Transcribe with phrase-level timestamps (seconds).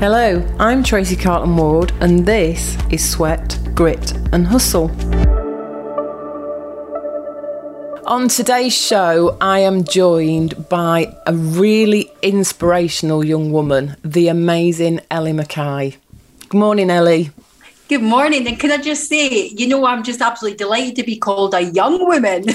[0.00, 4.90] Hello, I'm Tracy Carlton Ward, and this is Sweat, Grit, and Hustle.
[8.06, 15.34] On today's show, I am joined by a really inspirational young woman, the amazing Ellie
[15.34, 15.98] Mackay.
[16.48, 17.32] Good morning, Ellie.
[17.90, 18.46] Good morning.
[18.46, 21.62] And can I just say, you know, I'm just absolutely delighted to be called a
[21.62, 22.44] young woman.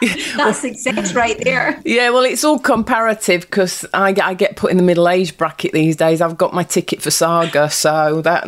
[0.34, 1.78] That's success right there.
[1.84, 5.72] Yeah, well, it's all comparative because I, I, get put in the middle age bracket
[5.72, 6.22] these days.
[6.22, 8.46] I've got my ticket for Saga, so that.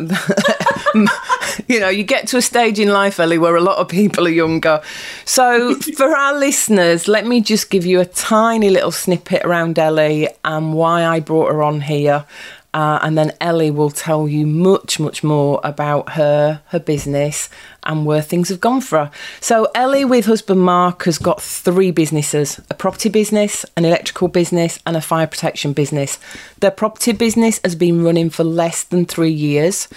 [1.67, 4.25] you know, you get to a stage in life, Ellie, where a lot of people
[4.25, 4.81] are younger.
[5.25, 10.27] So, for our listeners, let me just give you a tiny little snippet around Ellie
[10.43, 12.25] and why I brought her on here.
[12.73, 17.49] Uh, and then Ellie will tell you much, much more about her, her business,
[17.83, 19.11] and where things have gone for her.
[19.41, 24.79] So, Ellie, with husband Mark, has got three businesses a property business, an electrical business,
[24.85, 26.17] and a fire protection business.
[26.59, 29.89] Their property business has been running for less than three years.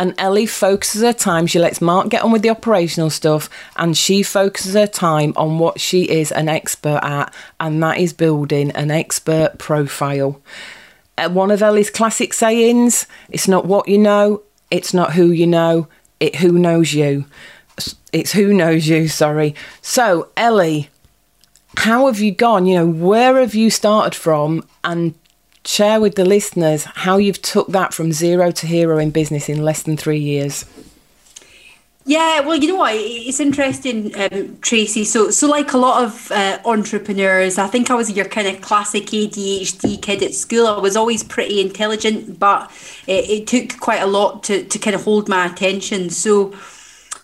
[0.00, 3.96] And Ellie focuses her time, she lets Mark get on with the operational stuff, and
[3.96, 8.70] she focuses her time on what she is an expert at, and that is building
[8.72, 10.40] an expert profile.
[11.18, 15.46] Uh, one of Ellie's classic sayings it's not what you know, it's not who you
[15.46, 15.88] know,
[16.20, 17.24] it who knows you.
[18.12, 19.54] It's who knows you, sorry.
[19.82, 20.90] So, Ellie,
[21.76, 22.66] how have you gone?
[22.66, 24.66] You know, where have you started from?
[24.84, 25.14] And
[25.64, 29.62] share with the listeners how you've took that from zero to hero in business in
[29.62, 30.64] less than three years.
[32.08, 32.94] Yeah, well, you know what?
[32.94, 35.04] It's interesting, um, Tracy.
[35.04, 38.62] So, so like a lot of uh, entrepreneurs, I think I was your kind of
[38.62, 40.66] classic ADHD kid at school.
[40.66, 42.70] I was always pretty intelligent, but
[43.06, 46.08] it, it took quite a lot to to kind of hold my attention.
[46.08, 46.54] So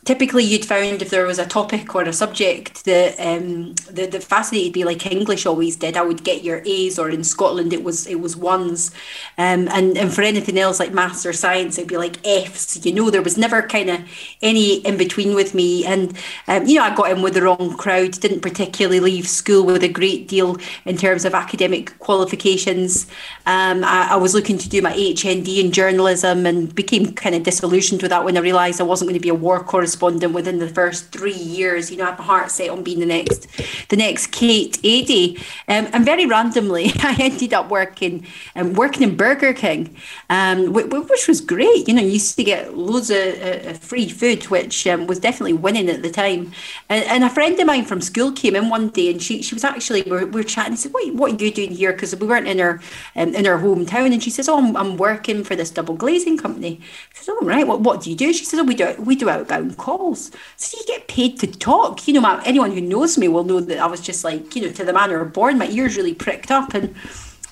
[0.05, 4.23] typically you'd found if there was a topic or a subject that um, that, that
[4.23, 7.83] fascinated me, like English always did, I would get your A's, or in Scotland it
[7.83, 8.91] was it was ones,
[9.39, 12.85] um, and and for anything else like maths or science, it'd be like F's.
[12.85, 14.01] You know, there was never kind of
[14.43, 16.17] any in between with me, and
[16.49, 18.13] um, you know, I got in with the wrong crowd.
[18.13, 23.07] Didn't particularly leave school with a great deal in terms of academic qualifications.
[23.47, 27.43] Um, I, I was looking to do my HND in journalism and became kind of
[27.43, 30.35] disillusioned with that when I realised I wasn't going to be a war correspondent correspondent
[30.35, 31.91] within the first three years.
[31.91, 33.47] You know, I had my heart set on being the next,
[33.89, 35.39] the next Kate Adie.
[35.69, 39.97] Um, and very randomly, I ended up working, um, working in Burger King,
[40.31, 41.89] um, which was great.
[41.89, 45.55] You know, you used to get loads of uh, free food, which um, was definitely
[45.55, 46.53] winning at the time.
[46.89, 49.55] And, and, a friend of mine from school came in one day, and she she
[49.55, 50.77] was actually we were, we were chatting.
[50.77, 52.81] Said, "What what are you doing here?" Because we weren't in her
[53.17, 56.37] um, in her hometown, and she says, "Oh, I'm, I'm working for this double glazing
[56.37, 57.67] company." I said, "Oh, right.
[57.67, 60.31] What what do you do?" She says, "Oh, we do we do outbound calls.
[60.57, 62.09] So you get paid to talk.
[62.09, 64.63] You know, my, anyone who knows me will know that I was just like, you
[64.63, 66.73] know, to the manner of born, my ears really pricked up.
[66.73, 66.97] And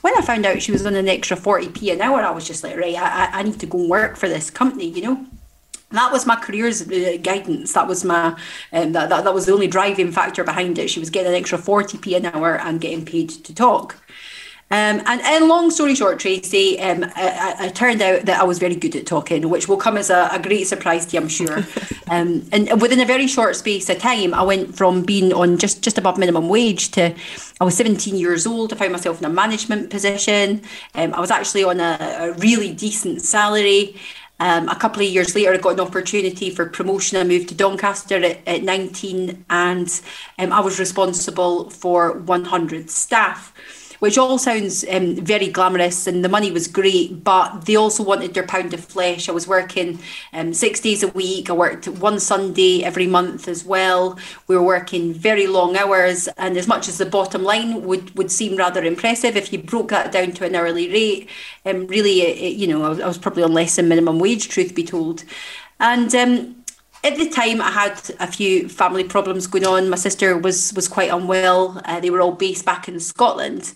[0.00, 2.65] when I found out she was on an extra 40p an hour, I was just
[2.65, 5.26] like, right, I, I need to go and work for this company, you know?
[5.93, 7.75] that was my career's uh, guidance.
[7.75, 8.28] That was my
[8.72, 10.88] um, that, that that was the only driving factor behind it.
[10.88, 13.99] She was getting an extra forty p an hour and getting paid to talk.
[14.72, 18.75] Um, and, and long story short, Tracy, um, it turned out that I was very
[18.75, 21.59] good at talking, which will come as a, a great surprise to you, I'm sure.
[22.10, 25.82] um, and within a very short space of time, I went from being on just,
[25.82, 27.15] just above minimum wage to
[27.61, 28.72] I was 17 years old.
[28.72, 30.62] I found myself in a management position.
[30.94, 34.00] Um, I was actually on a, a really decent salary.
[34.41, 37.19] Um, a couple of years later, I got an opportunity for promotion.
[37.19, 40.00] I moved to Doncaster at, at 19, and
[40.38, 43.53] um, I was responsible for 100 staff
[44.03, 48.35] which all sounds um, very glamorous and the money was great, but they also wanted
[48.35, 49.29] their pound of flesh.
[49.29, 50.01] I was working
[50.33, 51.49] um, six days a week.
[51.49, 54.19] I worked one Sunday every month as well.
[54.49, 58.33] We were working very long hours, and as much as the bottom line would, would
[58.33, 61.29] seem rather impressive, if you broke that down to an hourly rate,
[61.65, 64.49] um, really, it, you know, I was, I was probably on less than minimum wage,
[64.49, 65.23] truth be told.
[65.79, 66.62] And um,
[67.05, 69.91] at the time I had a few family problems going on.
[69.91, 71.81] My sister was was quite unwell.
[71.85, 73.75] Uh, they were all based back in Scotland.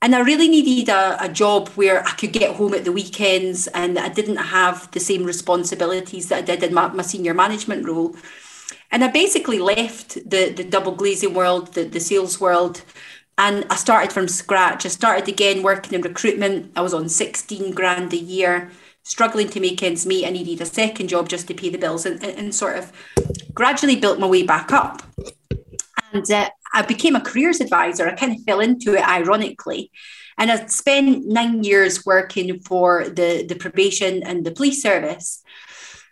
[0.00, 3.66] And I really needed a, a job where I could get home at the weekends
[3.68, 7.84] and I didn't have the same responsibilities that I did in my, my senior management
[7.84, 8.14] role.
[8.92, 12.84] And I basically left the, the double glazing world, the, the sales world,
[13.38, 14.86] and I started from scratch.
[14.86, 16.72] I started again working in recruitment.
[16.76, 18.70] I was on 16 grand a year
[19.08, 20.26] struggling to make ends meet.
[20.26, 22.92] I needed a second job just to pay the bills and, and, sort of
[23.54, 25.02] gradually built my way back up.
[26.12, 28.06] And uh, I became a careers advisor.
[28.06, 29.90] I kind of fell into it ironically.
[30.36, 35.42] And I spent nine years working for the, the probation and the police service.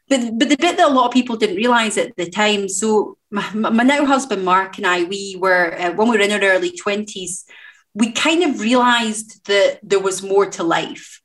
[0.09, 3.19] But, but the bit that a lot of people didn't realize at the time, so
[3.31, 6.41] my, my now husband Mark and I, we were, uh, when we were in our
[6.41, 7.45] early 20s,
[7.93, 11.21] we kind of realized that there was more to life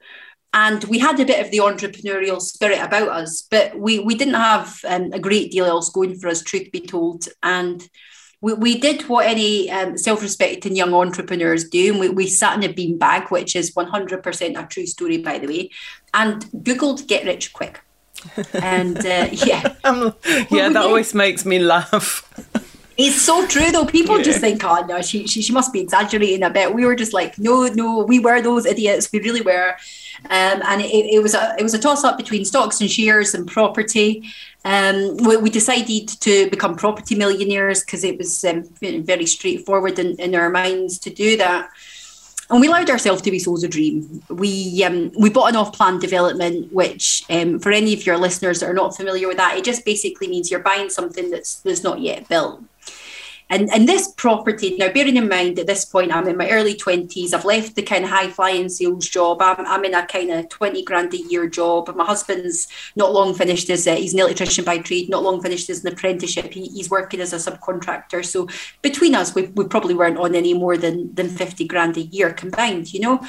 [0.53, 4.35] and we had a bit of the entrepreneurial spirit about us, but we we didn't
[4.35, 7.87] have um, a great deal else going for us, truth be told, and.
[8.43, 12.67] We, we did what any um, self-respecting young entrepreneurs do, and we, we sat in
[12.67, 15.69] a beanbag, which is 100% a true story, by the way,
[16.15, 17.81] and Googled "get rich quick."
[18.53, 20.15] and uh, yeah, um,
[20.49, 22.27] yeah, that always makes me laugh.
[22.97, 23.85] It's so true though.
[23.85, 24.23] People yeah.
[24.23, 26.73] just think, oh no, she, she she must be exaggerating a bit.
[26.73, 29.11] We were just like, no, no, we were those idiots.
[29.11, 29.75] We really were.
[30.25, 33.33] Um, and it, it, was a it was a toss up between stocks and shares
[33.33, 34.23] and property.
[34.63, 40.15] Um, we, we, decided to become property millionaires because it was um, very straightforward in,
[40.19, 41.71] in our minds to do that
[42.51, 44.21] and we allowed ourselves to be sold a dream.
[44.29, 48.69] We um, we bought an off-plan development, which um, for any of your listeners that
[48.69, 52.01] are not familiar with that, it just basically means you're buying something that's that's not
[52.01, 52.61] yet built.
[53.51, 56.73] And, and this property, now bearing in mind at this point, I'm in my early
[56.73, 59.41] 20s, I've left the kind of high flying sales job.
[59.41, 61.93] I'm, I'm in a kind of 20 grand a year job.
[61.93, 65.69] My husband's not long finished his, a, he's an electrician by trade, not long finished
[65.69, 66.53] as an apprenticeship.
[66.53, 68.23] He, he's working as a subcontractor.
[68.23, 68.47] So
[68.81, 72.31] between us, we, we probably weren't on any more than, than 50 grand a year
[72.31, 73.21] combined, you know?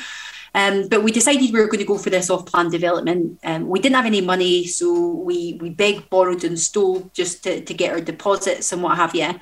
[0.54, 3.40] Um, but we decided we were going to go for this off-plan development.
[3.42, 7.64] Um, we didn't have any money, so we we begged, borrowed, and stole just to,
[7.64, 9.34] to get our deposits and what have you.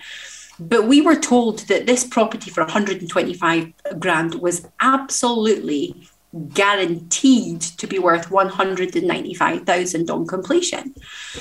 [0.60, 6.08] But we were told that this property for 125 grand was absolutely
[6.52, 10.94] guaranteed to be worth 195,000 on completion.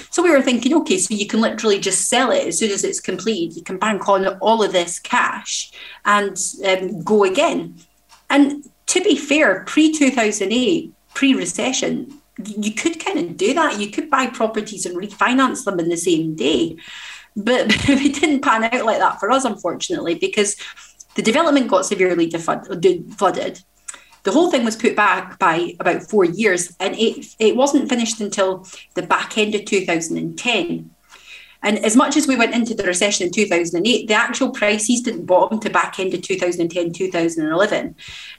[0.09, 2.83] So we were thinking, okay, so you can literally just sell it as soon as
[2.83, 3.55] it's completed.
[3.55, 5.71] You can bank on all of this cash
[6.05, 6.35] and
[6.65, 7.75] um, go again.
[8.29, 13.79] And to be fair, pre 2008, pre recession, you could kind of do that.
[13.79, 16.77] You could buy properties and refinance them in the same day.
[17.39, 20.55] But it didn't pan out like that for us, unfortunately, because
[21.15, 23.61] the development got severely flooded.
[24.23, 28.19] The whole thing was put back by about four years, and it, it wasn't finished
[28.19, 30.91] until the back end of 2010.
[31.61, 35.25] And as much as we went into the recession in 2008, the actual prices didn't
[35.25, 37.95] bottom to back end of 2010, 2011.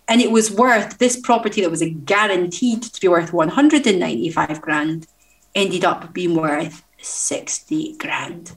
[0.08, 5.06] And it was worth this property that was guaranteed to be worth 195 grand,
[5.55, 8.52] ended up being worth 60 grand.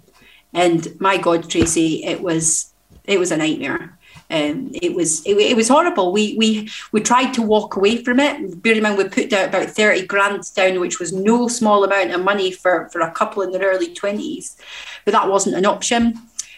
[0.53, 2.73] And my God, Tracy, it was
[3.05, 3.97] it was a nightmare.
[4.29, 6.11] Um, it was it, it, was horrible.
[6.11, 8.61] We we we tried to walk away from it.
[8.63, 12.11] Bear in mind, we put down about thirty grand down, which was no small amount
[12.11, 14.57] of money for for a couple in their early twenties,
[15.05, 16.15] but that wasn't an option.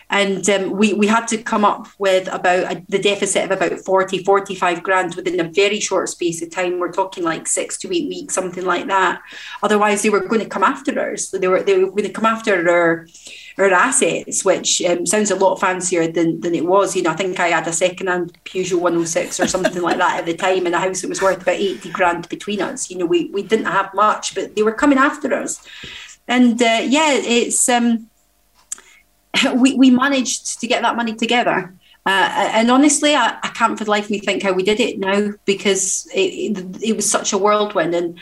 [0.10, 3.80] And um, we, we had to come up with about a, the deficit of about
[3.80, 6.80] 40, 45 grand within a very short space of time.
[6.80, 9.22] We're talking like six to eight weeks, something like that.
[9.64, 11.30] Otherwise, they were going to come after us.
[11.30, 13.08] They were they were going to come after our
[13.58, 16.96] our assets, which um, sounds a lot fancier than, than it was.
[16.96, 20.26] You know, I think I had a second-hand Peugeot 106 or something like that at
[20.26, 22.90] the time in a house that was worth about 80 grand between us.
[22.90, 25.66] You know, we, we didn't have much, but they were coming after us.
[26.28, 28.10] And uh, yeah, it's um,
[29.56, 31.74] we, we managed to get that money together.
[32.06, 34.80] Uh, and honestly, I, I, can't for the life of me think how we did
[34.80, 36.20] it now because it,
[36.58, 37.96] it, it was such a whirlwind.
[37.96, 38.20] And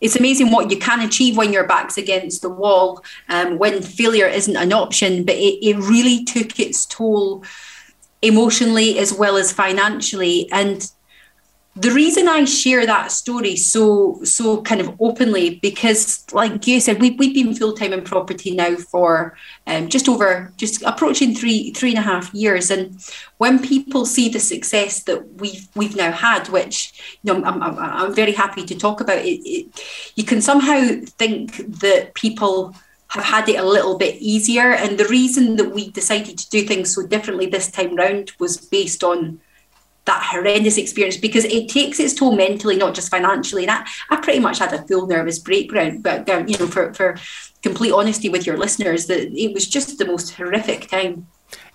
[0.00, 4.26] it's amazing what you can achieve when your back's against the wall, um, when failure
[4.26, 5.24] isn't an option.
[5.24, 7.44] But it, it really took its toll
[8.22, 10.50] emotionally as well as financially.
[10.50, 10.90] And
[11.74, 17.00] the reason I share that story so so kind of openly because, like you said,
[17.00, 21.70] we we've been full time in property now for um, just over just approaching three
[21.72, 23.00] three and a half years, and
[23.38, 27.78] when people see the success that we've we've now had, which you know I'm, I'm,
[27.78, 32.76] I'm very happy to talk about it, it, you can somehow think that people
[33.08, 36.66] have had it a little bit easier, and the reason that we decided to do
[36.66, 39.40] things so differently this time round was based on
[40.04, 43.62] that horrendous experience because it takes its toll mentally, not just financially.
[43.62, 47.16] And I, I pretty much had a full nervous breakdown, but you know, for, for
[47.62, 51.26] complete honesty with your listeners, that it was just the most horrific time.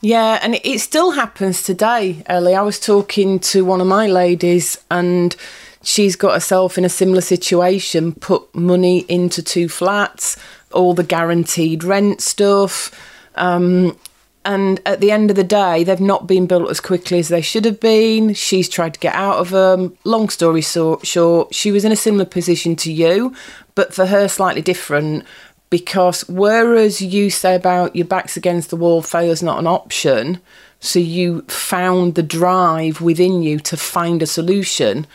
[0.01, 2.55] Yeah, and it still happens today, Ellie.
[2.55, 5.36] I was talking to one of my ladies and
[5.81, 10.38] she's got herself in a similar situation, put money into two flats,
[10.72, 12.91] all the guaranteed rent stuff.
[13.36, 13.98] Um,
[14.47, 17.41] and at the end of the day, they've not been built as quickly as they
[17.41, 18.33] should have been.
[18.33, 19.97] She's tried to get out of them.
[20.05, 21.05] Long story short,
[21.53, 23.35] she was in a similar position to you,
[23.75, 25.25] but for her, slightly different.
[25.69, 30.39] Because whereas you say about your back's against the wall, failure's not an option,
[30.79, 35.05] so you found the drive within you to find a solution.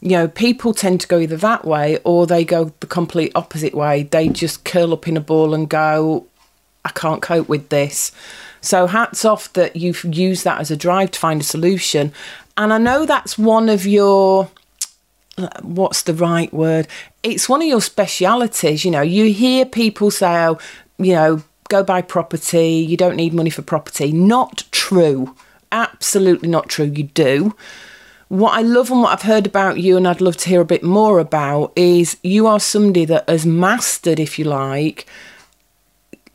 [0.00, 3.74] You know, people tend to go either that way or they go the complete opposite
[3.74, 4.04] way.
[4.04, 6.26] They just curl up in a ball and go,
[6.84, 8.12] I can't cope with this.
[8.60, 12.12] So hats off that you've used that as a drive to find a solution.
[12.56, 14.50] And I know that's one of your
[15.62, 16.88] what's the right word?
[17.22, 18.84] It's one of your specialities.
[18.84, 20.58] You know, you hear people say, oh,
[20.98, 24.12] you know, go buy property, you don't need money for property.
[24.12, 25.34] Not true.
[25.72, 26.86] Absolutely not true.
[26.86, 27.54] You do.
[28.28, 30.64] What I love and what I've heard about you, and I'd love to hear a
[30.64, 35.06] bit more about, is you are somebody that has mastered, if you like,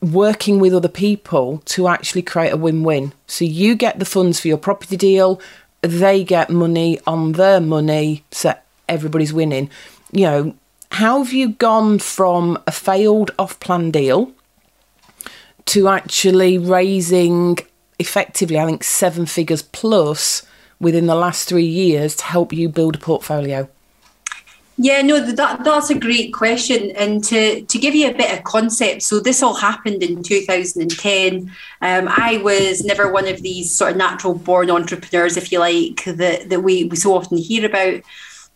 [0.02, 3.12] working with other people to actually create a win win.
[3.26, 5.40] So you get the funds for your property deal,
[5.80, 8.54] they get money on their money, so
[8.88, 9.70] everybody's winning.
[10.10, 10.54] You know,
[10.92, 14.32] how have you gone from a failed off plan deal
[15.66, 17.58] to actually raising
[17.98, 20.44] effectively, I think, seven figures plus
[20.80, 23.68] within the last three years to help you build a portfolio?
[24.78, 26.92] Yeah, no, that that's a great question.
[26.96, 31.52] And to to give you a bit of concept, so this all happened in 2010.
[31.82, 36.04] Um, I was never one of these sort of natural born entrepreneurs, if you like,
[36.06, 38.00] that that we, we so often hear about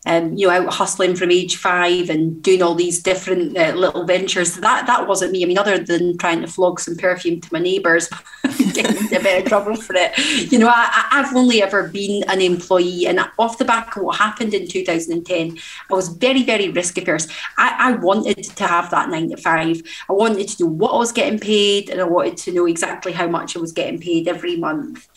[0.06, 4.04] um, you know, out hustling from age five and doing all these different uh, little
[4.04, 4.54] ventures.
[4.56, 5.42] That that wasn't me.
[5.42, 8.08] I mean, other than trying to flog some perfume to my neighbours,
[8.72, 10.16] getting into a bit of trouble for it.
[10.52, 14.16] You know, I, I've only ever been an employee, and off the back of what
[14.16, 15.58] happened in 2010,
[15.90, 17.26] I was very, very risk averse.
[17.58, 19.82] I, I wanted to have that nine to five.
[20.08, 23.12] I wanted to know what I was getting paid, and I wanted to know exactly
[23.12, 25.08] how much I was getting paid every month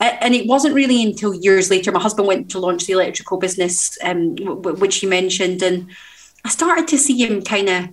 [0.00, 3.96] and it wasn't really until years later my husband went to launch the electrical business
[4.02, 5.88] um, which he mentioned and
[6.44, 7.88] i started to see him kind of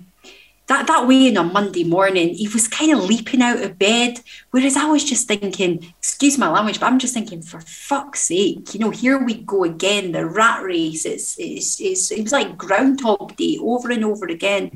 [0.67, 4.20] that, that way on a monday morning he was kind of leaping out of bed
[4.51, 8.74] whereas i was just thinking excuse my language but i'm just thinking for fuck's sake
[8.74, 12.58] you know here we go again the rat race it's, it's, it's it was like
[12.58, 14.72] groundhog day over and over again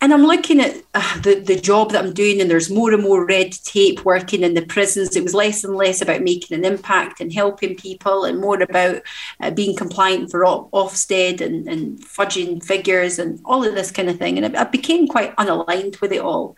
[0.00, 3.02] and I'm looking at uh, the, the job that I'm doing, and there's more and
[3.02, 5.16] more red tape working in the prisons.
[5.16, 9.02] It was less and less about making an impact and helping people, and more about
[9.40, 14.18] uh, being compliant for Ofsted and, and fudging figures and all of this kind of
[14.18, 14.36] thing.
[14.36, 16.56] And I, I became quite unaligned with it all.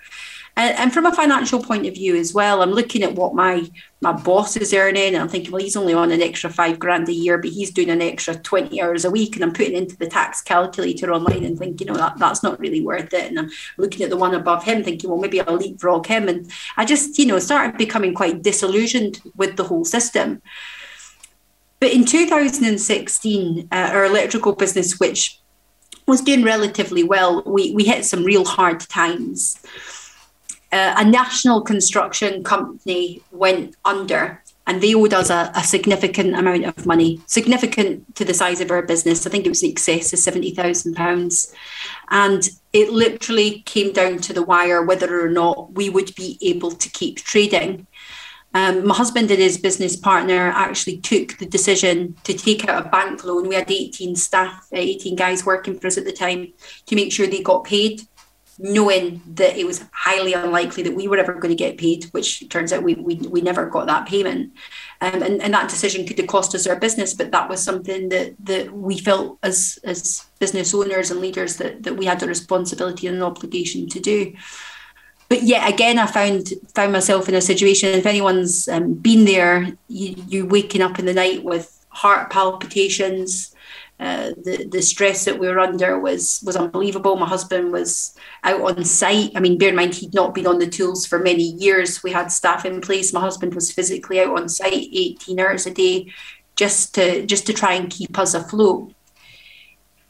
[0.58, 3.70] And, and from a financial point of view as well, I'm looking at what my
[4.00, 7.08] my boss is earning, and I'm thinking, well, he's only on an extra five grand
[7.08, 9.34] a year, but he's doing an extra 20 hours a week.
[9.34, 12.60] And I'm putting into the tax calculator online and thinking, you know, that, that's not
[12.60, 13.30] really worth it.
[13.30, 16.28] And I'm looking at the one above him, thinking, well, maybe I'll leapfrog him.
[16.28, 20.42] And I just, you know, started becoming quite disillusioned with the whole system.
[21.80, 25.38] But in 2016, uh, our electrical business, which
[26.06, 29.58] was doing relatively well, we, we hit some real hard times
[30.72, 36.64] uh, a national construction company went under and they owed us a, a, significant amount
[36.64, 39.24] of money, significant to the size of our business.
[39.24, 41.54] I think it was in excess of £70,000.
[42.10, 46.72] And it literally came down to the wire whether or not we would be able
[46.72, 47.86] to keep trading.
[48.54, 52.88] Um, my husband and his business partner actually took the decision to take out a
[52.88, 53.48] bank loan.
[53.48, 56.52] We had 18 staff, 18 guys working for us at the time
[56.86, 58.02] to make sure they got paid
[58.58, 62.48] knowing that it was highly unlikely that we were ever going to get paid, which
[62.48, 64.52] turns out we, we, we never got that payment.
[65.00, 68.08] Um, and, and that decision could have cost us our business, but that was something
[68.08, 72.26] that, that we felt as, as business owners and leaders that, that we had a
[72.26, 74.34] responsibility and an obligation to do.
[75.28, 77.90] But yet again, I found found myself in a situation.
[77.90, 83.54] If anyone's um, been there, you, you waking up in the night with heart palpitations,
[83.98, 87.16] uh, the the stress that we were under was was unbelievable.
[87.16, 89.32] My husband was out on site.
[89.34, 92.02] I mean, bear in mind he'd not been on the tools for many years.
[92.02, 93.14] We had staff in place.
[93.14, 96.12] My husband was physically out on site 18 hours a day,
[96.56, 98.92] just to just to try and keep us afloat.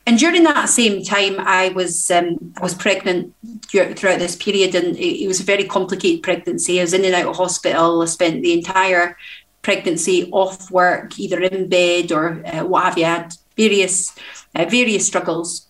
[0.05, 3.35] And during that same time, I was um, I was pregnant
[3.69, 6.81] throughout this period, and it, it was a very complicated pregnancy.
[6.81, 8.02] I was in and out of hospital.
[8.02, 9.16] I spent the entire
[9.62, 13.05] pregnancy off work, either in bed or uh, what have you.
[13.05, 14.14] I had various
[14.54, 15.66] uh, various struggles.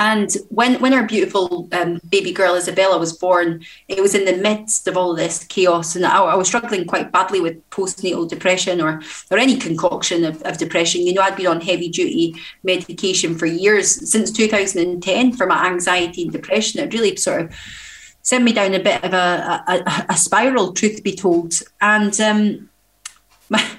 [0.00, 4.42] And when when our beautiful um, baby girl Isabella was born, it was in the
[4.42, 8.80] midst of all this chaos, and I, I was struggling quite badly with postnatal depression
[8.80, 11.02] or or any concoction of, of depression.
[11.02, 16.22] You know, I'd been on heavy duty medication for years since 2010 for my anxiety
[16.22, 16.80] and depression.
[16.80, 17.54] It really sort of
[18.22, 21.54] sent me down a bit of a, a, a spiral, truth be told.
[21.80, 22.70] And um,
[23.50, 23.70] my,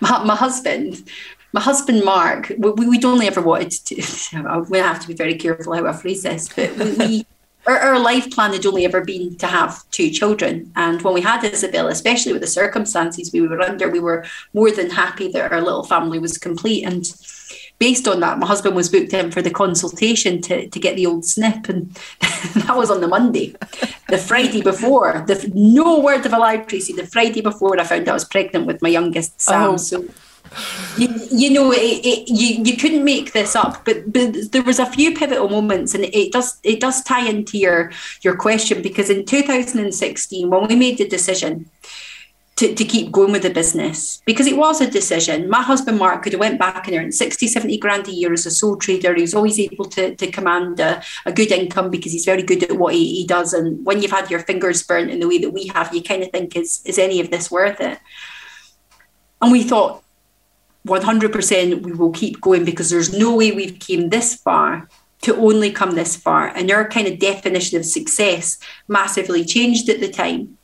[0.00, 1.06] my, my husband
[1.52, 4.02] my husband Mark, we, we'd only ever wanted to.
[4.36, 7.26] I'm going to have to be very careful how I phrase this, but we, we
[7.66, 10.72] our, our, life plan had only ever been to have two children.
[10.76, 14.70] And when we had Isabel, especially with the circumstances we were under, we were more
[14.70, 16.84] than happy that our little family was complete.
[16.84, 17.04] And
[17.78, 21.06] based on that, my husband was booked in for the consultation to, to get the
[21.06, 21.68] old snip.
[21.68, 21.90] And
[22.54, 23.54] that was on the Monday.
[24.08, 28.08] The Friday before, the no word of a lie, Tracy, the Friday before I found
[28.08, 29.70] out I was pregnant with my youngest Sam.
[29.70, 29.76] Oh.
[29.76, 30.04] So
[30.96, 34.78] you, you know, it, it, you you couldn't make this up, but, but there was
[34.78, 37.92] a few pivotal moments, and it does it does tie into your
[38.22, 41.70] your question because in 2016, when we made the decision
[42.56, 46.22] to, to keep going with the business, because it was a decision, my husband Mark
[46.22, 49.14] could have went back and earned 60, 70 grand a year as a sole trader.
[49.14, 52.64] He was always able to, to command a, a good income because he's very good
[52.64, 53.54] at what he, he does.
[53.54, 56.22] And when you've had your fingers burnt in the way that we have, you kind
[56.22, 57.98] of think, is, is any of this worth it?
[59.40, 60.02] And we thought,
[60.86, 64.88] 100% we will keep going because there's no way we've came this far
[65.22, 66.48] to only come this far.
[66.48, 68.58] And our kind of definition of success
[68.88, 70.56] massively changed at the time.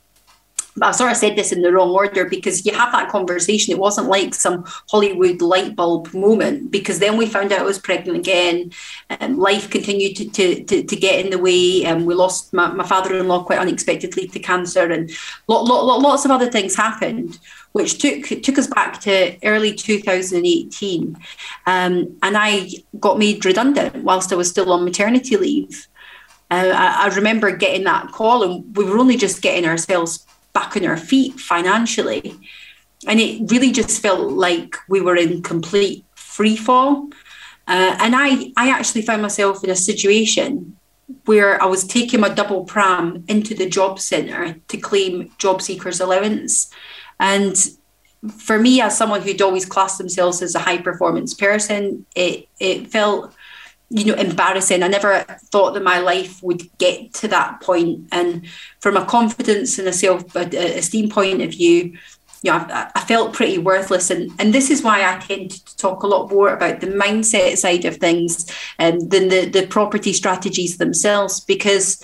[0.81, 3.73] I sort of said this in the wrong order because you have that conversation.
[3.73, 7.79] It wasn't like some Hollywood light bulb moment because then we found out I was
[7.79, 8.71] pregnant again.
[9.09, 11.83] and life continued to, to, to, to, get in the way.
[11.85, 15.09] And um, we lost my, my father in law quite unexpectedly to cancer, and
[15.47, 17.39] lot, lot, lot, lots of other things happened
[17.73, 21.15] which took took us back to early 2018.
[21.67, 22.69] Um, and I
[22.99, 25.87] got made redundant whilst I was still on maternity leave.
[26.49, 30.25] Uh, I, I, remember getting that call, and we were only just getting ourselves
[30.57, 32.27] back on our feet financially.
[33.07, 37.09] And it really just felt like we were in complete free fall.
[37.67, 40.75] Uh, and I, I actually found myself in a situation
[41.25, 45.99] where I was taking my double pram into the job centre to claim job seekers
[45.99, 46.71] allowance.
[47.19, 47.55] And
[48.47, 52.87] for me, as someone who'd always classed themselves as a high performance person, it it
[52.95, 53.33] felt
[53.89, 54.83] you know embarrassing.
[54.83, 58.07] I never thought that my life would get to that point.
[58.11, 58.45] And
[58.79, 61.97] from a confidence and a self esteem point of view,
[62.43, 64.09] you know, I, I, felt pretty worthless.
[64.09, 67.57] And, and this is why I tend to talk a lot more about the mindset
[67.57, 72.03] side of things um, than the, the property strategies themselves, because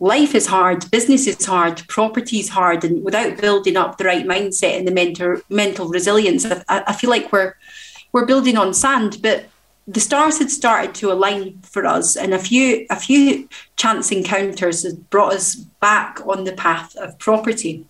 [0.00, 4.26] life is hard, business is hard, property is hard, and without building up the right
[4.26, 7.54] mindset and the mental mental resilience, I, I feel like we're
[8.12, 9.18] we're building on sand.
[9.20, 9.46] But
[9.86, 14.82] the stars had started to align for us, and a few a few chance encounters
[14.82, 17.84] had brought us back on the path of property.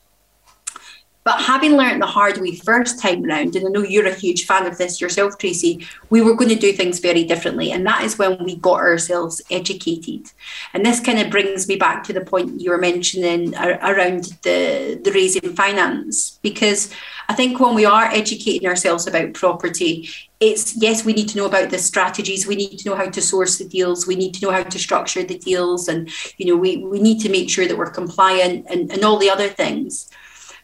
[1.23, 4.45] But having learned the hard way first time round, and I know you're a huge
[4.45, 7.73] fan of this yourself, Tracy, we were going to do things very differently.
[7.73, 10.31] And that is when we got ourselves educated.
[10.75, 15.01] And this kind of brings me back to the point you were mentioning around the,
[15.03, 16.93] the raising finance, because
[17.31, 20.11] I think when we are educating ourselves about property,
[20.51, 23.21] it's yes, we need to know about the strategies, we need to know how to
[23.21, 26.57] source the deals, we need to know how to structure the deals, and you know,
[26.57, 30.11] we, we need to make sure that we're compliant and, and all the other things.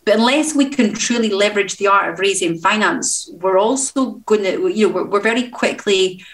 [0.05, 4.69] But unless we can truly leverage the art of raising finance, we're also going to,
[4.69, 6.25] you know, we're, we're very quickly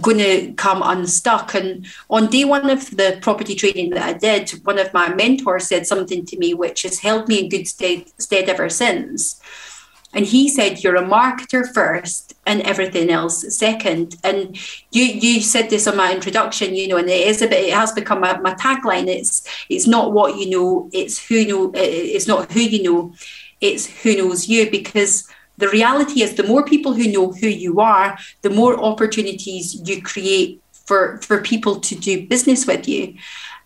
[0.00, 1.54] going to come unstuck.
[1.54, 5.68] And on day one of the property training that I did, one of my mentors
[5.68, 9.40] said something to me which has held me in good stead, stead ever since.
[10.12, 14.16] And he said, You're a marketer first and everything else second.
[14.22, 14.56] And
[14.90, 17.74] you you said this on my introduction, you know, and it is a bit, it
[17.74, 19.06] has become my, my tagline.
[19.08, 23.14] It's it's not what you know, it's who know it's not who you know,
[23.60, 24.70] it's who knows you.
[24.70, 29.80] Because the reality is the more people who know who you are, the more opportunities
[29.88, 33.14] you create for, for people to do business with you.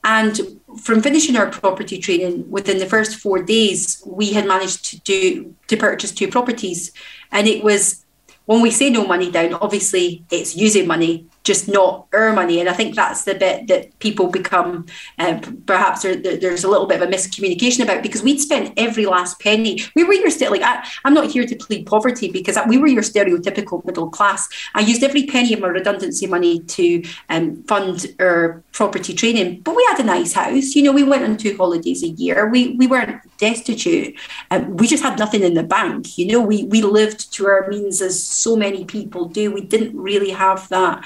[0.04, 5.00] And from finishing our property training within the first four days, we had managed to
[5.00, 6.92] do to purchase two properties.
[7.32, 8.04] And it was
[8.48, 12.60] when we say no money down, obviously it's using money just not our money.
[12.60, 14.84] And I think that's the bit that people become
[15.18, 19.06] uh, perhaps there, there's a little bit of a miscommunication about because we'd spent every
[19.06, 19.80] last penny.
[19.96, 23.02] We were your like I, am not here to plead poverty because we were your
[23.02, 24.46] stereotypical middle class.
[24.74, 29.74] I used every penny of my redundancy money to um, fund our property training, but
[29.74, 30.76] we had a nice house.
[30.76, 32.46] You know, we went on two holidays a year.
[32.50, 34.14] We we weren't destitute.
[34.50, 36.18] Um, we just had nothing in the bank.
[36.18, 39.50] You know, we we lived to our means as so many people do.
[39.50, 41.02] We didn't really have that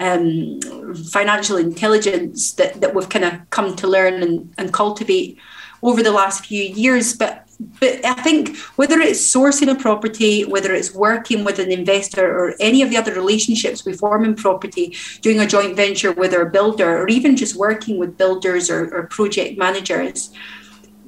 [0.00, 0.60] um,
[1.12, 5.38] financial intelligence that, that we've kind of come to learn and, and cultivate
[5.82, 7.14] over the last few years.
[7.14, 7.46] But
[7.78, 12.54] but I think whether it's sourcing a property, whether it's working with an investor or
[12.58, 16.46] any of the other relationships we form in property, doing a joint venture with our
[16.46, 20.30] builder, or even just working with builders or, or project managers,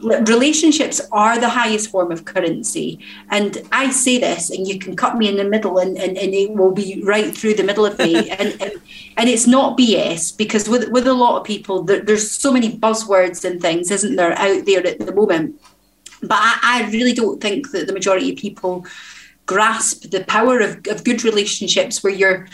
[0.02, 2.98] relationships are the highest form of currency.
[3.30, 6.34] And I say this, and you can cut me in the middle, and, and, and
[6.34, 8.30] it will be right through the middle of me.
[8.38, 8.72] and, and,
[9.16, 12.76] and it's not BS because with, with a lot of people, there, there's so many
[12.76, 15.60] buzzwords and things, isn't there, out there at the moment.
[16.20, 18.86] But I, I really don't think that the majority of people
[19.46, 22.46] grasp the power of, of good relationships where you're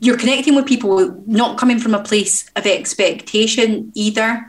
[0.00, 4.46] you're connecting with people not coming from a place of expectation either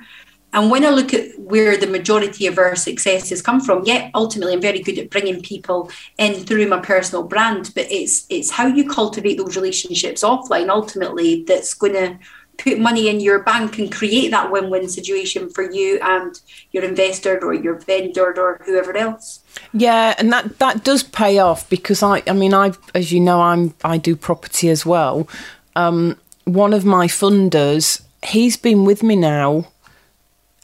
[0.53, 4.09] and when I look at where the majority of our success has come from, yeah,
[4.13, 8.51] ultimately I'm very good at bringing people in through my personal brand, but it's it's
[8.51, 12.19] how you cultivate those relationships offline ultimately that's going to
[12.57, 17.39] put money in your bank and create that win-win situation for you and your investor
[17.43, 19.39] or your vendor or whoever else.
[19.73, 23.41] Yeah, and that that does pay off because I I mean I as you know
[23.41, 25.27] I'm I do property as well.
[25.75, 29.67] Um, one of my funders, he's been with me now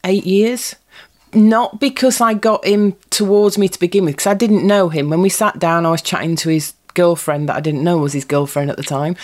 [0.08, 0.76] eight years.
[1.34, 5.10] Not because I got him towards me to begin with, because I didn't know him.
[5.10, 8.14] When we sat down, I was chatting to his girlfriend that I didn't know was
[8.14, 9.16] his girlfriend at the time.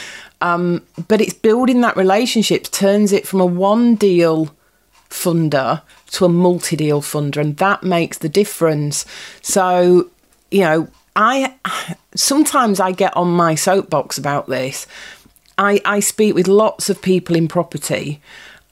[0.41, 4.53] Um, but it's building that relationship, turns it from a one deal
[5.09, 9.05] funder to a multi deal funder, and that makes the difference.
[9.41, 10.09] So,
[10.51, 11.55] you know, I
[12.15, 14.85] sometimes I get on my soapbox about this.
[15.57, 18.21] I, I speak with lots of people in property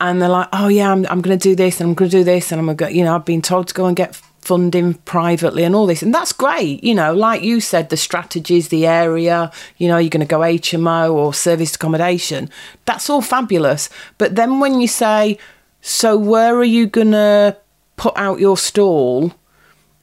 [0.02, 2.18] and they're like, oh yeah, I'm, I'm going to do this and I'm going to
[2.18, 4.16] do this and I'm going to, you know, I've been told to go and get
[4.16, 6.02] funding privately and all this.
[6.02, 6.84] And that's great.
[6.84, 10.40] You know, like you said, the strategies, the area, you know, you're going to go
[10.40, 12.50] HMO or serviced accommodation.
[12.86, 13.90] That's all fabulous.
[14.18, 15.38] But then when you say,
[15.82, 17.56] so where are you going to
[17.96, 19.32] put out your stall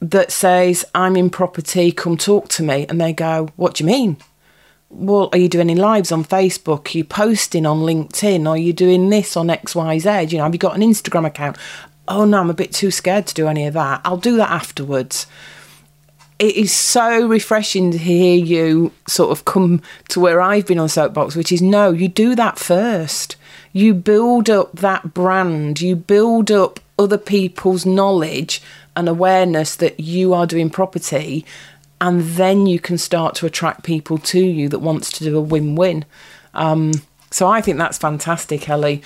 [0.00, 2.86] that says, I'm in property, come talk to me?
[2.88, 4.18] And they go, what do you mean?
[4.90, 6.94] Well, are you doing any lives on Facebook?
[6.94, 8.48] Are you posting on LinkedIn?
[8.48, 10.32] Are you doing this on XYZ?
[10.32, 11.56] You know, have you got an Instagram account?
[12.06, 14.00] Oh no, I'm a bit too scared to do any of that.
[14.04, 15.26] I'll do that afterwards.
[16.38, 20.88] It is so refreshing to hear you sort of come to where I've been on
[20.88, 23.36] Soapbox, which is no, you do that first.
[23.72, 28.62] You build up that brand, you build up other people's knowledge
[28.96, 31.44] and awareness that you are doing property
[32.00, 35.40] and then you can start to attract people to you that wants to do a
[35.40, 36.04] win-win.
[36.54, 36.92] Um,
[37.30, 39.02] so I think that's fantastic, Ellie.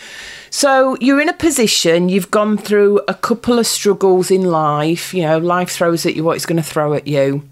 [0.50, 5.12] So you're in a position, you've gone through a couple of struggles in life.
[5.12, 7.48] You know, life throws at you what it's going to throw at you.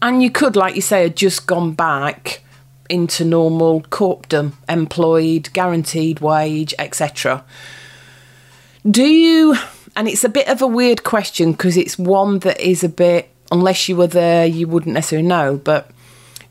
[0.00, 2.42] And you could, like you say, have just gone back
[2.88, 7.44] into normal corpdom, employed, guaranteed wage, etc.
[8.90, 9.56] Do you,
[9.94, 13.29] and it's a bit of a weird question because it's one that is a bit
[13.50, 15.56] unless you were there, you wouldn't necessarily know.
[15.56, 15.90] But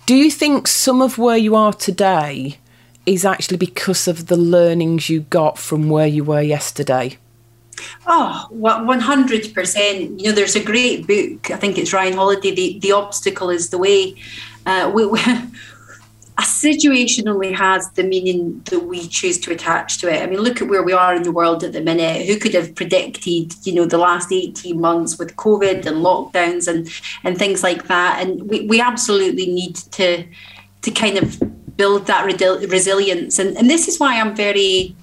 [0.06, 2.58] do you think some of where you are today
[3.06, 7.18] is actually because of the learnings you got from where you were yesterday?
[8.08, 10.20] Oh, 100%.
[10.20, 11.52] You know, there's a great book.
[11.52, 14.16] I think it's Ryan Holiday, The, the Obstacle is the Way.
[14.66, 15.20] Uh, we, we,
[16.40, 20.24] a situation only has the meaning that we choose to attach to it.
[20.24, 22.26] I mean, look at where we are in the world at the minute.
[22.28, 26.90] Who could have predicted, you know, the last 18 months with COVID and lockdowns and,
[27.26, 28.22] and things like that?
[28.22, 30.26] And we, we absolutely need to
[30.82, 33.38] to kind of build that resilience.
[33.38, 34.96] And, and this is why I'm very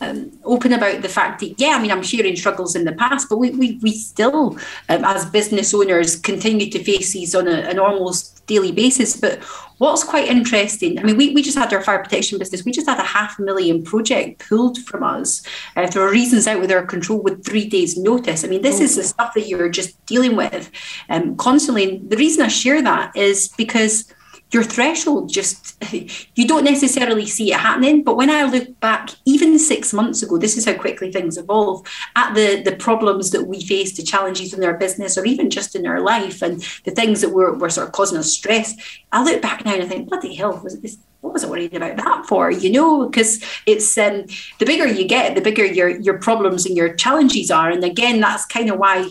[0.00, 3.28] um, open about the fact that, yeah, I mean, I'm sharing struggles in the past,
[3.28, 4.58] but we, we, we still,
[4.88, 9.16] um, as business owners, continue to face these on a, an almost daily basis.
[9.16, 9.42] But
[9.78, 12.88] what's quite interesting, I mean, we, we just had our fire protection business, we just
[12.88, 15.42] had a half million project pulled from us
[15.76, 18.44] uh, for reasons out with our control with three days' notice.
[18.44, 18.84] I mean, this oh.
[18.84, 20.70] is the stuff that you're just dealing with
[21.08, 21.96] um, constantly.
[21.96, 24.12] And the reason I share that is because
[24.52, 25.76] your threshold just
[26.34, 30.38] you don't necessarily see it happening but when i look back even six months ago
[30.38, 31.86] this is how quickly things evolve
[32.16, 35.74] at the the problems that we face the challenges in our business or even just
[35.74, 38.74] in our life and the things that were, were sort of causing us stress
[39.12, 41.74] i look back now and i think bloody hell was this what was I worried
[41.74, 42.50] about that for?
[42.50, 44.24] You know, because it's um,
[44.58, 47.70] the bigger you get, the bigger your your problems and your challenges are.
[47.70, 49.10] And again, that's kind of why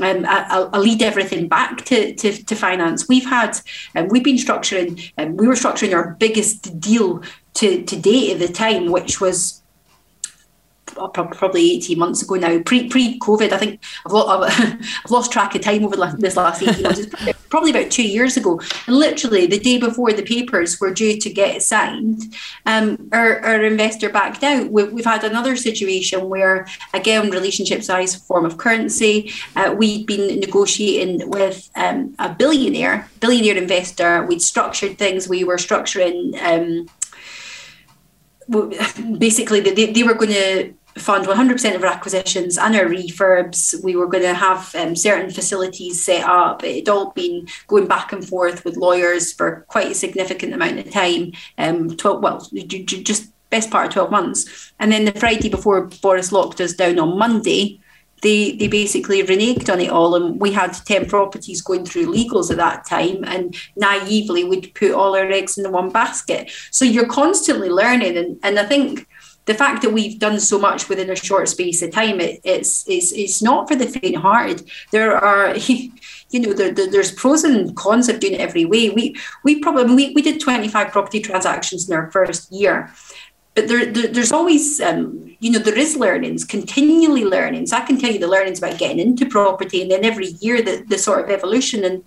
[0.00, 3.08] um, I'll, I'll, lead everything back to, to, to finance.
[3.08, 3.58] We've had,
[3.94, 7.22] um, we've been structuring, um, we were structuring our biggest deal
[7.54, 9.62] to, to date at the time, which was
[10.86, 13.52] probably 18 months ago now, pre pre COVID.
[13.52, 14.12] I think I've,
[15.04, 17.06] I've lost track of time over this last 18 months.
[17.48, 18.60] Probably about two years ago.
[18.86, 22.34] And literally the day before the papers were due to get signed,
[22.66, 24.70] um, our, our investor backed out.
[24.70, 29.32] We've, we've had another situation where, again, relationship size form of currency.
[29.54, 34.24] Uh, we'd been negotiating with um, a billionaire, billionaire investor.
[34.26, 35.28] We'd structured things.
[35.28, 36.40] We were structuring.
[36.42, 36.88] Um,
[39.18, 43.82] basically they, they were going to fund 100% of our acquisitions and our refurbs.
[43.82, 46.64] We were going to have um, certain facilities set up.
[46.64, 50.78] It had all been going back and forth with lawyers for quite a significant amount
[50.78, 51.32] of time.
[51.58, 54.72] Um, 12, well, just best part of 12 months.
[54.80, 57.80] And then the Friday before Boris locked us down on Monday,
[58.22, 60.14] they, they basically reneged on it all.
[60.14, 63.24] And we had 10 properties going through legals at that time.
[63.24, 66.50] And naively, we'd put all our eggs in the one basket.
[66.70, 68.16] So you're constantly learning.
[68.16, 69.06] And, and I think
[69.46, 72.86] the fact that we've done so much within a short space of time, it, it's
[72.88, 74.68] it's it's not for the faint-hearted.
[74.92, 75.54] There are.
[76.30, 78.90] You know, there, there, there's pros and cons of doing it every way.
[78.90, 82.92] We we probably we, we did 25 property transactions in our first year
[83.56, 87.72] but there, there, there's always um, you know there is learnings continually learnings.
[87.72, 90.84] I can tell you the learnings about getting into property and then every year the,
[90.86, 91.84] the sort of evolution.
[91.84, 92.04] And,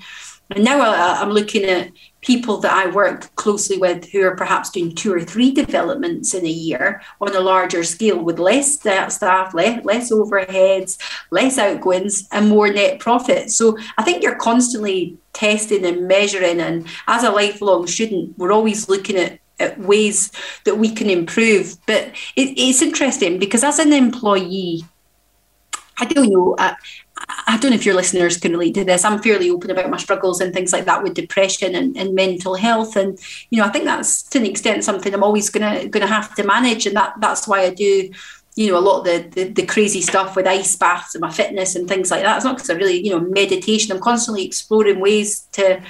[0.52, 4.72] and now I, i'm looking at people that i work closely with who are perhaps
[4.72, 9.54] doing two or three developments in a year on a larger scale with less staff
[9.54, 10.98] less, less overheads
[11.30, 13.52] less outgoings and more net profit.
[13.52, 16.60] So i think you're constantly testing and measuring.
[16.60, 19.40] And as a lifelong student we're always looking at
[19.78, 20.32] ways
[20.66, 21.78] that we can improve.
[21.86, 24.84] But it, it's interesting because as an employee,
[26.00, 26.56] I don't know.
[26.58, 26.76] I,
[27.48, 29.04] I don't know if your listeners can relate to this.
[29.04, 32.56] I'm fairly open about my struggles and things like that with depression and, and mental
[32.56, 32.96] health.
[32.96, 33.20] And,
[33.50, 36.44] you know, I think that's to an extent something I'm always gonna gonna have to
[36.44, 36.86] manage.
[36.86, 38.10] And that that's why I do,
[38.56, 41.32] you know, a lot of the, the, the crazy stuff with ice baths and my
[41.32, 42.38] fitness and things like that.
[42.38, 43.92] It's not because I really, you know, meditation.
[43.92, 45.82] I'm constantly exploring ways to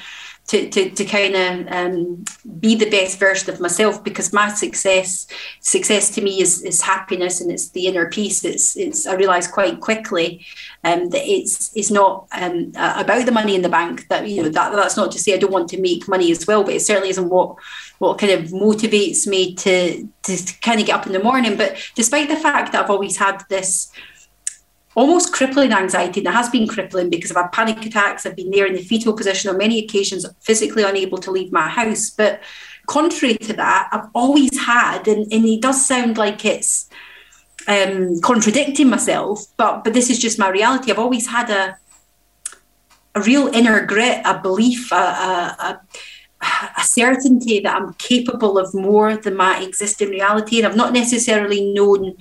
[0.49, 2.25] to, to, to kind of um,
[2.59, 5.27] be the best version of myself because my success
[5.59, 8.43] success to me is, is happiness and it's the inner peace.
[8.43, 10.43] It's, it's I realized quite quickly
[10.83, 14.49] um, that it's it's not um, about the money in the bank that you know
[14.49, 16.81] that that's not to say I don't want to make money as well but it
[16.81, 17.55] certainly isn't what
[17.99, 21.57] what kind of motivates me to to kind of get up in the morning.
[21.57, 23.91] But despite the fact that I've always had this
[24.95, 26.21] almost crippling anxiety.
[26.21, 28.25] It has been crippling because I've had panic attacks.
[28.25, 31.67] I've been there in the fetal position on many occasions, physically unable to leave my
[31.67, 32.09] house.
[32.09, 32.41] But
[32.87, 36.89] contrary to that, I've always had, and, and it does sound like it's
[37.67, 40.91] um, contradicting myself, but but this is just my reality.
[40.91, 41.77] I've always had a
[43.15, 45.81] a real inner grit, a belief, a, a, a
[46.77, 50.57] a certainty that I'm capable of more than my existing reality.
[50.57, 52.15] And I've not necessarily known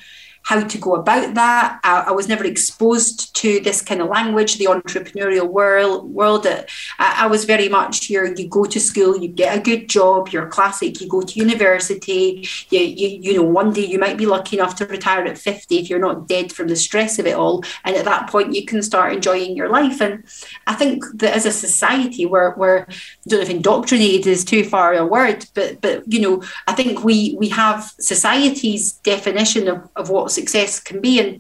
[0.48, 1.78] how to go about that.
[1.84, 6.10] I, I, was never exposed to this kind of language, the entrepreneurial world.
[6.10, 6.46] World.
[6.46, 6.64] I,
[6.98, 8.24] I was very much your.
[8.34, 10.30] You go to school, you get a good job.
[10.30, 11.02] You're classic.
[11.02, 12.48] You go to university.
[12.70, 15.80] You, you you know one day you might be lucky enough to retire at fifty
[15.80, 17.62] if you're not dead from the stress of it all.
[17.84, 20.00] And at that point, you can start enjoying your life.
[20.00, 20.24] And
[20.66, 22.94] I think that as a society, we're we're I
[23.26, 27.04] don't know if indoctrinated is too far a word, but but you know I think
[27.04, 31.20] we we have society's definition of, of what success can be.
[31.22, 31.30] And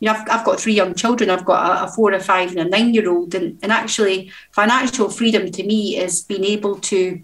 [0.00, 1.30] you know, I've, I've got three young children.
[1.30, 3.34] I've got a, a four, a five, and a nine-year-old.
[3.34, 4.18] And, and actually,
[4.60, 7.22] financial freedom to me is being able to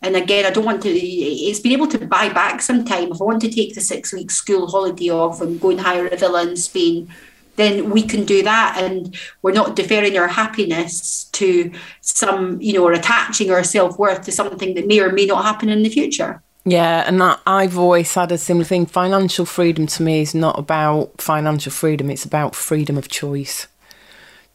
[0.00, 3.10] and again, I don't want to, it's been able to buy back some time.
[3.10, 6.06] If I want to take the six week school holiday off and go and hire
[6.06, 7.12] a villa in Spain,
[7.56, 8.80] then we can do that.
[8.80, 14.24] And we're not deferring our happiness to some, you know, or attaching our self worth
[14.26, 16.42] to something that may or may not happen in the future.
[16.70, 18.84] Yeah, and that I've always had a similar thing.
[18.84, 23.68] Financial freedom to me is not about financial freedom, it's about freedom of choice.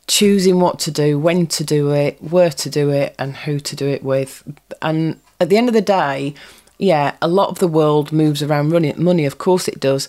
[0.06, 3.76] Choosing what to do, when to do it, where to do it, and who to
[3.76, 4.44] do it with.
[4.80, 6.36] And at the end of the day,
[6.78, 10.08] yeah, a lot of the world moves around money, of course it does.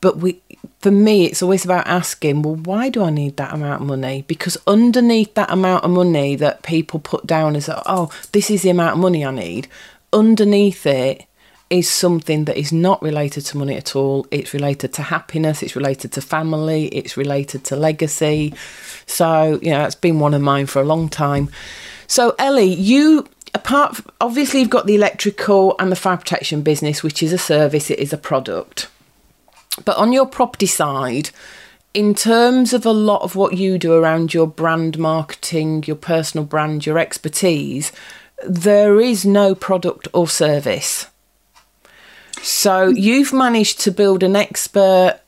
[0.00, 0.40] But we
[0.80, 4.24] for me it's always about asking, well, why do I need that amount of money?
[4.28, 8.70] Because underneath that amount of money that people put down as oh, this is the
[8.70, 9.68] amount of money I need,
[10.10, 11.26] underneath it
[11.74, 14.26] is something that is not related to money at all.
[14.30, 18.54] It's related to happiness, it's related to family, it's related to legacy.
[19.06, 21.50] So, you know, that's been one of mine for a long time.
[22.06, 27.22] So, Ellie, you apart obviously you've got the electrical and the fire protection business, which
[27.22, 28.88] is a service, it is a product.
[29.84, 31.30] But on your property side,
[31.92, 36.46] in terms of a lot of what you do around your brand marketing, your personal
[36.46, 37.90] brand, your expertise,
[38.46, 41.08] there is no product or service.
[42.44, 45.20] So you've managed to build an expert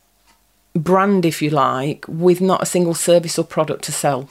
[0.75, 4.29] brand, if you like, with not a single service or product to sell.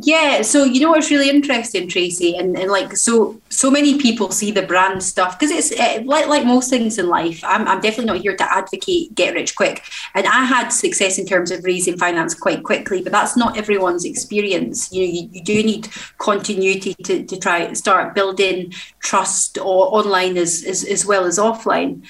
[0.00, 4.30] Yeah, so you know what's really interesting, Tracy, and, and like so so many people
[4.30, 7.42] see the brand stuff because it's uh, like like most things in life.
[7.42, 9.82] I'm I'm definitely not here to advocate get rich quick,
[10.14, 14.04] and I had success in terms of raising finance quite quickly, but that's not everyone's
[14.04, 14.92] experience.
[14.92, 20.36] You know, you, you do need continuity to, to try start building trust or online
[20.36, 22.04] as, as as well as offline.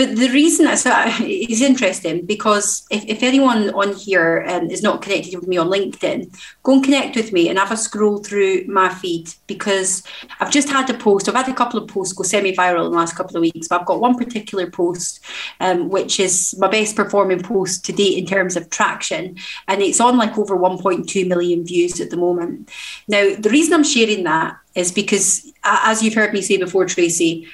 [0.00, 0.78] But the reason uh,
[1.20, 5.68] is interesting because if, if anyone on here um, is not connected with me on
[5.68, 10.02] LinkedIn, go and connect with me and have a scroll through my feed because
[10.40, 11.28] I've just had a post.
[11.28, 13.78] I've had a couple of posts go semi-viral in the last couple of weeks, but
[13.78, 15.22] I've got one particular post
[15.60, 19.36] um, which is my best performing post to date in terms of traction,
[19.68, 22.70] and it's on like over 1.2 million views at the moment.
[23.06, 27.46] Now, the reason I'm sharing that is because, as you've heard me say before, Tracy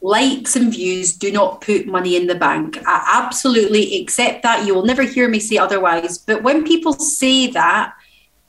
[0.00, 2.78] likes and views do not put money in the bank.
[2.86, 4.66] I absolutely accept that.
[4.66, 6.18] You will never hear me say otherwise.
[6.18, 7.94] But when people say that,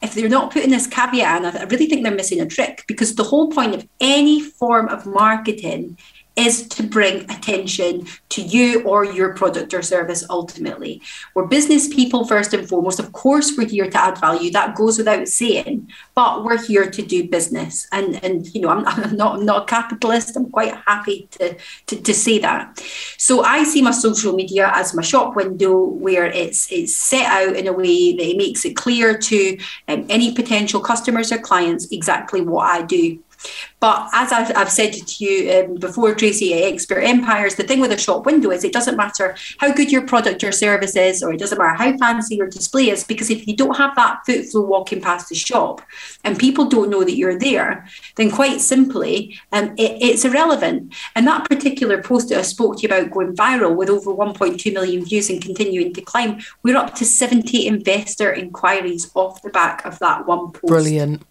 [0.01, 3.15] if they're not putting this caveat in, I really think they're missing a trick because
[3.15, 5.97] the whole point of any form of marketing
[6.35, 11.01] is to bring attention to you or your product or service ultimately.
[11.33, 12.99] We're business people first and foremost.
[12.99, 14.51] Of course, we're here to add value.
[14.51, 17.87] That goes without saying, but we're here to do business.
[17.91, 20.37] And and you know, I'm, I'm not I'm not a capitalist.
[20.37, 22.81] I'm quite happy to, to to say that.
[23.17, 27.55] So I see my social media as my shop window where it's it's set out
[27.55, 31.91] in a way that it makes it clear to um, any potential customers or clients
[31.91, 33.19] exactly what I do.
[33.79, 37.91] But as I've, I've said to you um, before, Tracy, Expert Empires, the thing with
[37.91, 41.31] a shop window is it doesn't matter how good your product or service is, or
[41.31, 44.65] it doesn't matter how fancy your display is, because if you don't have that footfall
[44.65, 45.81] walking past the shop
[46.23, 50.93] and people don't know that you're there, then quite simply, um, it, it's irrelevant.
[51.15, 54.73] And that particular post that I spoke to you about going viral with over 1.2
[54.73, 59.85] million views and continuing to climb, we're up to 70 investor inquiries off the back
[59.85, 60.67] of that one post.
[60.67, 61.23] Brilliant.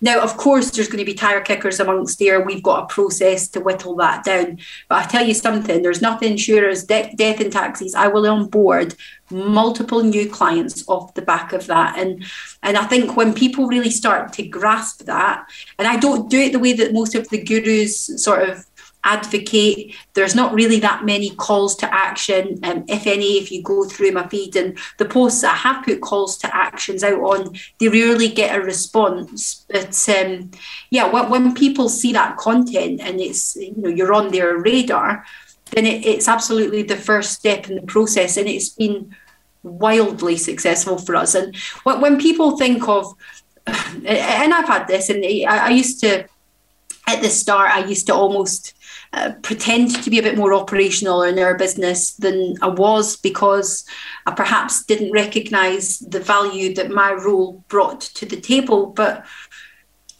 [0.00, 2.40] Now, of course, there's going to be tire kickers amongst there.
[2.42, 4.58] We've got a process to whittle that down.
[4.88, 7.94] But I tell you something, there's nothing sure as de- death and taxis.
[7.94, 8.94] I will onboard
[9.30, 11.98] multiple new clients off the back of that.
[11.98, 12.24] And
[12.62, 16.52] and I think when people really start to grasp that, and I don't do it
[16.52, 18.66] the way that most of the gurus sort of
[19.06, 19.94] advocate.
[20.14, 24.12] There's not really that many calls to action, um, if any, if you go through
[24.12, 24.56] my feed.
[24.56, 28.56] And the posts that I have put calls to actions out on, they rarely get
[28.56, 29.64] a response.
[29.70, 30.50] But um,
[30.90, 35.24] yeah, when, people see that content and it's, you know, you're on their radar,
[35.70, 38.36] then it, it's absolutely the first step in the process.
[38.36, 39.14] And it's been
[39.62, 41.34] wildly successful for us.
[41.34, 43.14] And when people think of,
[43.66, 46.26] and I've had this, and I used to,
[47.08, 48.74] at the start, I used to almost
[49.16, 53.86] uh, pretend to be a bit more operational in our business than I was because
[54.26, 58.86] I perhaps didn't recognize the value that my role brought to the table.
[58.86, 59.24] But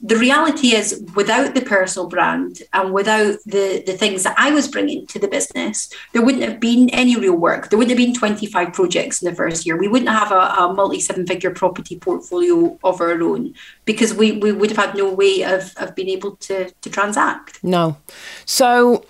[0.00, 4.68] the reality is without the personal brand and without the, the things that I was
[4.68, 7.70] bringing to the business, there wouldn't have been any real work.
[7.70, 9.78] There wouldn't have been 25 projects in the first year.
[9.78, 13.54] We wouldn't have a, a multi seven figure property portfolio of our own
[13.86, 17.64] because we, we would have had no way of, of being able to, to transact.
[17.64, 17.96] No.
[18.44, 19.06] So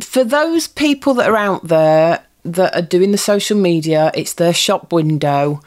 [0.00, 4.54] for those people that are out there that are doing the social media, it's their
[4.54, 5.60] shop window.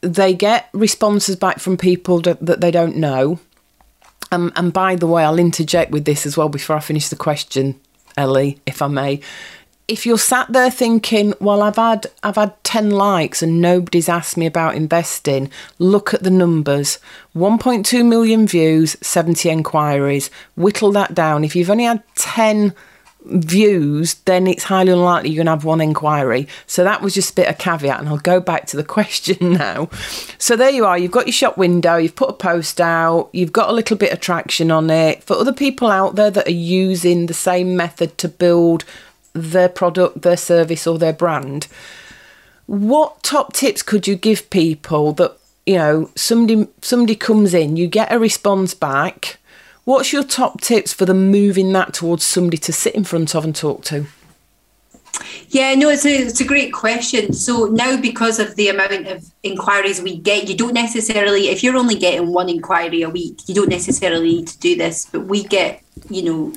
[0.00, 3.38] They get responses back from people that, that they don't know
[4.34, 7.16] um, and by the way, I'll interject with this as well before I finish the
[7.16, 7.78] question,
[8.16, 9.20] Ellie, if I may.
[9.86, 14.36] If you're sat there thinking, well, I've had I've had ten likes and nobody's asked
[14.36, 16.98] me about investing, look at the numbers:
[17.36, 20.30] 1.2 million views, 70 enquiries.
[20.56, 21.44] Whittle that down.
[21.44, 22.74] If you've only had 10
[23.24, 26.46] views, then it's highly unlikely you're going to have one inquiry.
[26.66, 29.54] So that was just a bit of caveat, and I'll go back to the question
[29.54, 29.88] now.
[30.38, 30.98] So there you are.
[30.98, 31.96] You've got your shop window.
[31.96, 33.30] You've put a post out.
[33.32, 36.48] You've got a little bit of traction on it for other people out there that
[36.48, 38.84] are using the same method to build
[39.32, 41.66] their product, their service, or their brand.
[42.66, 47.86] What top tips could you give people that you know somebody somebody comes in, you
[47.86, 49.38] get a response back
[49.84, 53.44] What's your top tips for them moving that towards somebody to sit in front of
[53.44, 54.06] and talk to?
[55.48, 57.32] Yeah, no, it's a, it's a great question.
[57.32, 61.76] So now, because of the amount of inquiries we get, you don't necessarily, if you're
[61.76, 65.06] only getting one inquiry a week, you don't necessarily need to do this.
[65.06, 66.52] But we get, you know,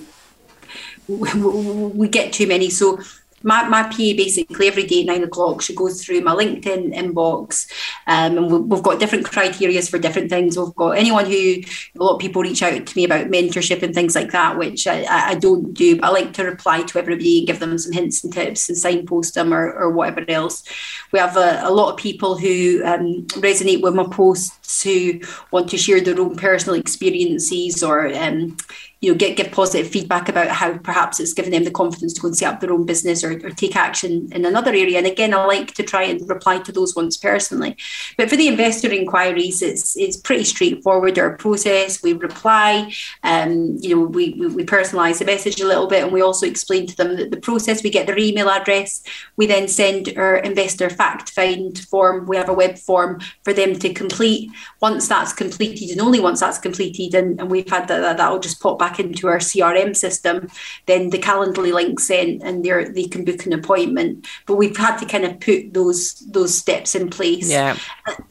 [1.94, 2.70] we get too many.
[2.70, 3.00] So
[3.44, 7.72] my, my PA basically every day at nine o'clock she goes through my LinkedIn inbox
[8.08, 10.58] um, and we've got different criterias for different things.
[10.58, 11.64] We've got anyone who a
[11.96, 15.06] lot of people reach out to me about mentorship and things like that, which I,
[15.06, 18.24] I don't do, but I like to reply to everybody and give them some hints
[18.24, 20.64] and tips and signpost them or, or whatever else.
[21.12, 25.20] We have a, a lot of people who um, resonate with my posts who
[25.52, 28.58] want to share their own personal experiences or um,
[29.00, 32.22] you know, get give positive feedback about how perhaps it's given them the confidence to
[32.22, 34.98] go and set up their own business or, or take action in another area.
[34.98, 37.78] And again, I like to try and reply to those ones personally.
[38.18, 41.20] But for the investor inquiries, it's it's pretty straightforward.
[41.20, 42.92] Our process, we reply,
[43.24, 46.48] um, you know, we, we, we personalise the message a little bit, and we also
[46.48, 47.84] explain to them that the process.
[47.84, 49.04] We get their email address,
[49.36, 52.26] we then send our investor fact find form.
[52.26, 54.50] We have a web form for them to complete,
[54.82, 58.62] once that's completed, and only once that's completed, and, and we've had that, that'll just
[58.62, 60.48] pop back into our CRM system,
[60.86, 64.28] then the Calendly link's in and they they can book an appointment.
[64.46, 67.50] But we've had to kind of put those those steps in place.
[67.50, 67.78] Yeah.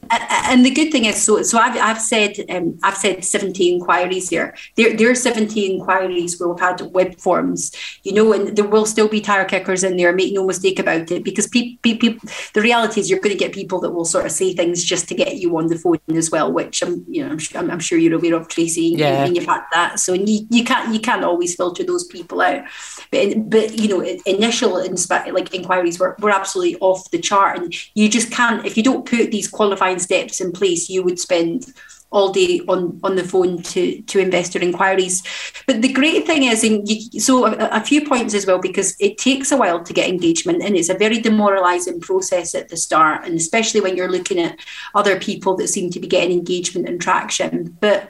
[0.09, 4.29] And the good thing is, so so I've, I've said um, I've said 70 inquiries
[4.29, 4.55] here.
[4.75, 7.71] There there are 70 inquiries where we've had web forms,
[8.03, 10.13] you know, and there will still be tire kickers in there.
[10.13, 13.53] Make no mistake about it, because people, people the reality is you're going to get
[13.53, 16.31] people that will sort of say things just to get you on the phone as
[16.31, 18.95] well, which I'm you know I'm, I'm sure you're aware of, Tracy.
[18.97, 19.25] Yeah.
[19.25, 22.63] And you've had that, so you, you can't you can't always filter those people out.
[23.11, 27.73] But but you know, initial inspe- like inquiries were, were absolutely off the chart, and
[27.93, 31.73] you just can't if you don't put these qualifying steps in place, you would spend
[32.09, 35.23] all day on on the phone to to investor inquiries.
[35.65, 38.95] But the great thing is, and you, so a, a, few points as well, because
[38.99, 42.77] it takes a while to get engagement, and it's a very demoralising process at the
[42.77, 44.59] start, and especially when you're looking at
[44.95, 47.77] other people that seem to be getting engagement and traction.
[47.79, 48.03] But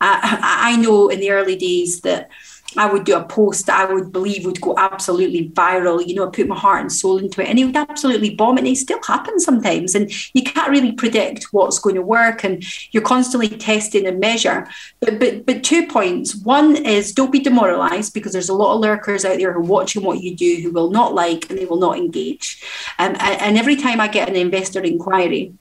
[0.00, 2.30] uh, I, I know in the early days that
[2.76, 6.06] I would do a post that I would believe would go absolutely viral.
[6.06, 8.58] You know, I put my heart and soul into it, and it would absolutely bomb.
[8.58, 12.64] And it still happens sometimes, and you can't really predict what's going to work, and
[12.92, 14.68] you're constantly testing and measure.
[15.00, 16.34] But but but two points.
[16.36, 19.62] One is don't be demoralised because there's a lot of lurkers out there who are
[19.62, 22.62] watching what you do who will not like and they will not engage.
[22.98, 25.54] Um, and, and every time I get an investor inquiry,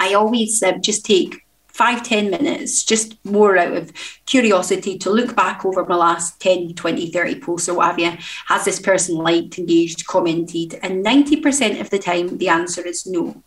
[0.00, 1.43] I always uh, just take
[1.74, 3.92] five ten minutes, just more out of
[4.26, 8.12] curiosity to look back over my last 10, 20, 30 posts or what have you.
[8.46, 10.78] Has this person liked, engaged, commented?
[10.82, 13.42] And 90% of the time, the answer is no.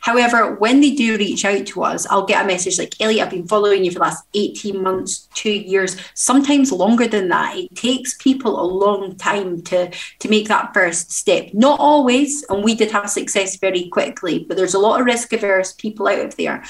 [0.00, 3.30] However, when they do reach out to us, I'll get a message like, Ellie, I've
[3.30, 7.56] been following you for the last 18 months, two years, sometimes longer than that.
[7.56, 11.48] It takes people a long time to, to make that first step.
[11.54, 15.32] Not always, and we did have success very quickly, but there's a lot of risk
[15.32, 16.62] averse people out there.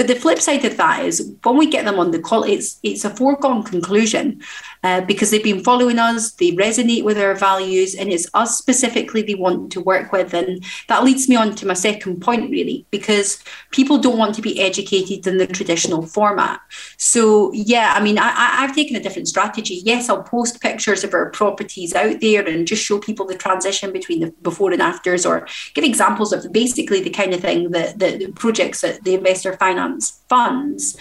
[0.00, 2.80] But the flip side of that is when we get them on the call, it's
[2.82, 4.40] it's a foregone conclusion
[4.82, 9.22] uh, because they've been following us, they resonate with our values, and it's us specifically
[9.22, 10.32] they want to work with.
[10.34, 14.42] And that leads me on to my second point, really, because people don't want to
[14.42, 16.60] be educated in the traditional format.
[16.96, 19.82] So yeah, I mean, I, I've taken a different strategy.
[19.84, 23.92] Yes, I'll post pictures of our properties out there and just show people the transition
[23.92, 27.98] between the before and afters, or give examples of basically the kind of thing that
[27.98, 30.96] the projects that the investor finance funds.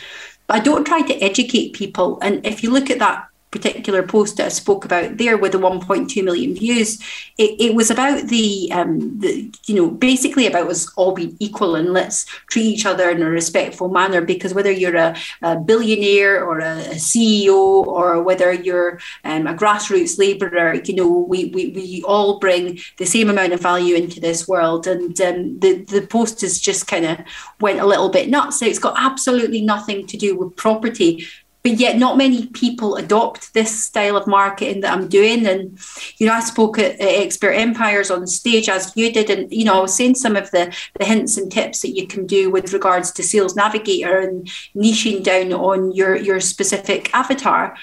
[0.47, 2.19] But I don't try to educate people.
[2.21, 5.57] And if you look at that particular post that I spoke about there with the
[5.57, 7.01] 1.2 million views,
[7.37, 11.75] it, it was about the, um, the, you know, basically about us all being equal
[11.75, 16.43] and let's treat each other in a respectful manner because whether you're a, a billionaire
[16.43, 21.69] or a, a, CEO or whether you're um, a grassroots labourer, you know, we, we,
[21.69, 24.85] we all bring the same amount of value into this world.
[24.85, 27.19] And um, the, the post has just kind of
[27.59, 28.59] went a little bit nuts.
[28.59, 31.25] So it's got absolutely nothing to do with property
[31.63, 35.45] but yet not many people adopt this style of marketing that I'm doing.
[35.45, 35.77] And,
[36.17, 39.29] you know, I spoke at, at, Expert Empires on stage as you did.
[39.29, 42.07] And, you know, I was saying some of the, the hints and tips that you
[42.07, 47.75] can do with regards to Sales Navigator and niching down on your, your specific avatar.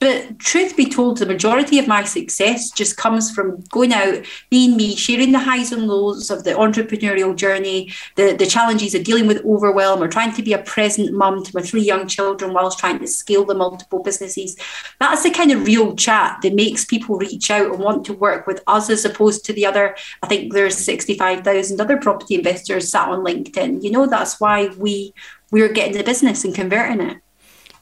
[0.00, 4.74] But truth be told, the majority of my success just comes from going out, being
[4.74, 9.26] me, sharing the highs and lows of the entrepreneurial journey, the, the challenges of dealing
[9.26, 12.78] with overwhelm or trying to be a present mum to my three young children whilst
[12.78, 14.56] trying to scale the multiple businesses.
[15.00, 18.46] That's the kind of real chat that makes people reach out and want to work
[18.46, 19.94] with us as opposed to the other.
[20.22, 23.82] I think there's 65,000 other property investors sat on LinkedIn.
[23.82, 25.12] You know, that's why we
[25.50, 27.18] we're getting the business and converting it.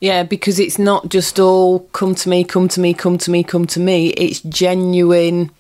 [0.01, 3.43] Yeah, because it's not just all come to me, come to me, come to me,
[3.43, 4.09] come to me.
[4.11, 5.51] It's genuine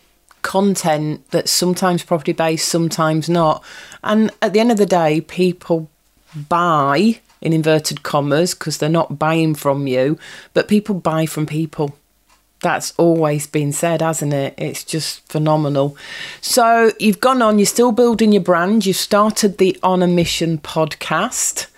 [0.42, 3.64] content that's sometimes property based, sometimes not.
[4.04, 5.90] And at the end of the day, people
[6.48, 10.18] buy in inverted commas because they're not buying from you,
[10.54, 11.96] but people buy from people.
[12.60, 14.54] That's always been said, hasn't it?
[14.58, 15.96] It's just phenomenal.
[16.40, 20.58] So you've gone on, you're still building your brand, you've started the On a Mission
[20.58, 21.68] podcast.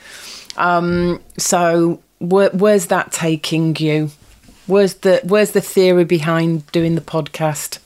[0.56, 4.10] Um, so where, where's that taking you?
[4.66, 7.78] Where's the Where's the theory behind doing the podcast?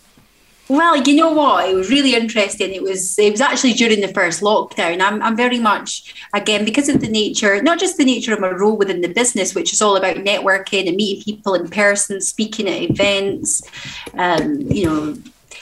[0.68, 1.68] Well, you know what?
[1.68, 2.72] It was really interesting.
[2.72, 5.00] It was it was actually during the first lockdown.
[5.00, 8.50] I'm I'm very much again because of the nature, not just the nature of my
[8.50, 12.68] role within the business, which is all about networking and meeting people in person, speaking
[12.68, 13.62] at events,
[14.14, 15.16] um, you know,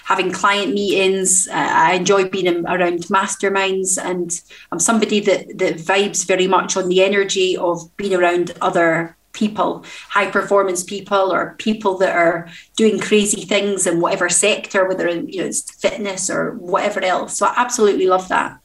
[0.05, 1.49] having client meetings.
[1.49, 4.41] Uh, I enjoy being around masterminds, and
[4.71, 9.85] I'm somebody that that vibes very much on the energy of being around other people,
[10.09, 15.41] high performance people, or people that are doing crazy things in whatever sector, whether you
[15.41, 17.39] know it's fitness or whatever else.
[17.39, 18.59] So I absolutely love that.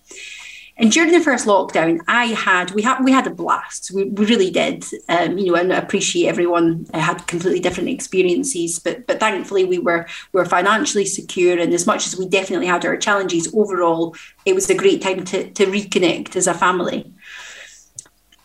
[0.79, 3.91] And during the first lockdown, I had we had we had a blast.
[3.91, 4.85] We, we really did.
[5.09, 9.65] Um, you know, and I appreciate everyone I had completely different experiences, but but thankfully
[9.65, 11.57] we were we were financially secure.
[11.57, 14.15] And as much as we definitely had our challenges, overall
[14.45, 17.11] it was a great time to to reconnect as a family.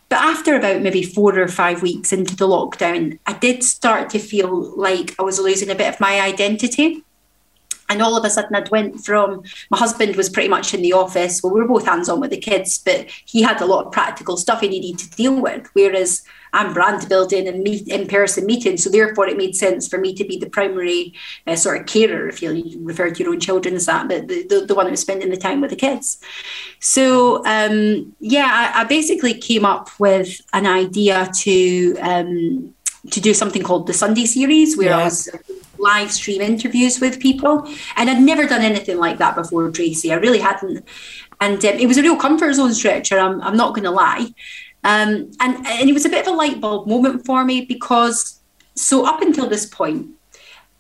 [0.08, 4.18] But after about maybe four or five weeks into the lockdown, I did start to
[4.18, 7.04] feel like I was losing a bit of my identity
[7.88, 10.92] and all of a sudden I'd went from my husband was pretty much in the
[10.92, 11.42] office.
[11.42, 13.92] Well, we were both hands on with the kids, but he had a lot of
[13.92, 15.68] practical stuff he needed to deal with.
[15.72, 16.22] Whereas
[16.54, 20.14] I'm brand building and meet in person meetings, so therefore it made sense for me
[20.14, 21.14] to be the primary
[21.46, 24.46] uh, sort of carer, if you refer to your own children as that, but the,
[24.46, 26.18] the, the one who was spending the time with the kids.
[26.78, 32.74] So um, yeah, I, I, basically came up with an idea to um,
[33.10, 34.98] to do something called the Sunday series, where yeah.
[34.98, 35.28] I was
[35.78, 37.68] live stream interviews with people.
[37.96, 40.12] And I'd never done anything like that before, Tracy.
[40.12, 40.84] I really hadn't.
[41.40, 44.32] And um, it was a real comfort zone stretcher, I'm, I'm not going to lie.
[44.84, 48.40] Um, and, and it was a bit of a light bulb moment for me because,
[48.74, 50.08] so up until this point,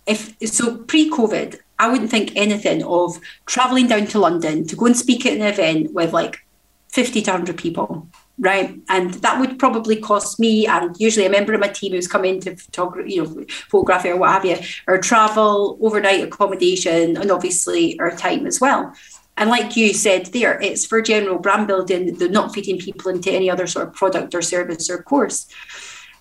[0.06, 4.86] if so pre COVID, I wouldn't think anything of traveling down to London to go
[4.86, 6.44] and speak at an event with like
[6.90, 8.06] 50 to 100 people
[8.38, 8.80] right?
[8.88, 12.24] And that would probably cost me and usually a member of my team who's come
[12.24, 14.56] into photography, you know, photography or what have you,
[14.86, 18.94] or travel, overnight accommodation, and obviously our time as well.
[19.36, 22.16] And like you said there, it's for general brand building.
[22.16, 25.46] They're not feeding people into any other sort of product or service or course.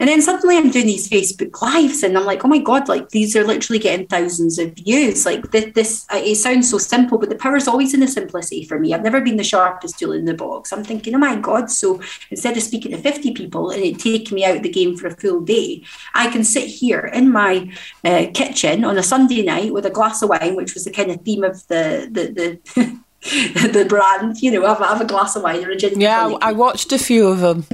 [0.01, 3.09] And then suddenly I'm doing these Facebook lives and I'm like, oh my God, like
[3.09, 5.27] these are literally getting thousands of views.
[5.27, 8.07] Like this, this uh, it sounds so simple, but the power is always in the
[8.07, 8.95] simplicity for me.
[8.95, 10.73] I've never been the sharpest tool in the box.
[10.73, 11.69] I'm thinking, oh my God.
[11.69, 14.97] So instead of speaking to 50 people and it taking me out of the game
[14.97, 15.83] for a full day,
[16.15, 17.71] I can sit here in my
[18.03, 21.11] uh, kitchen on a Sunday night with a glass of wine, which was the kind
[21.11, 22.99] of theme of the, the, the
[23.71, 26.01] the brand, you know, have, have a glass of wine or a gin.
[26.01, 27.67] Yeah, I watched a few of them.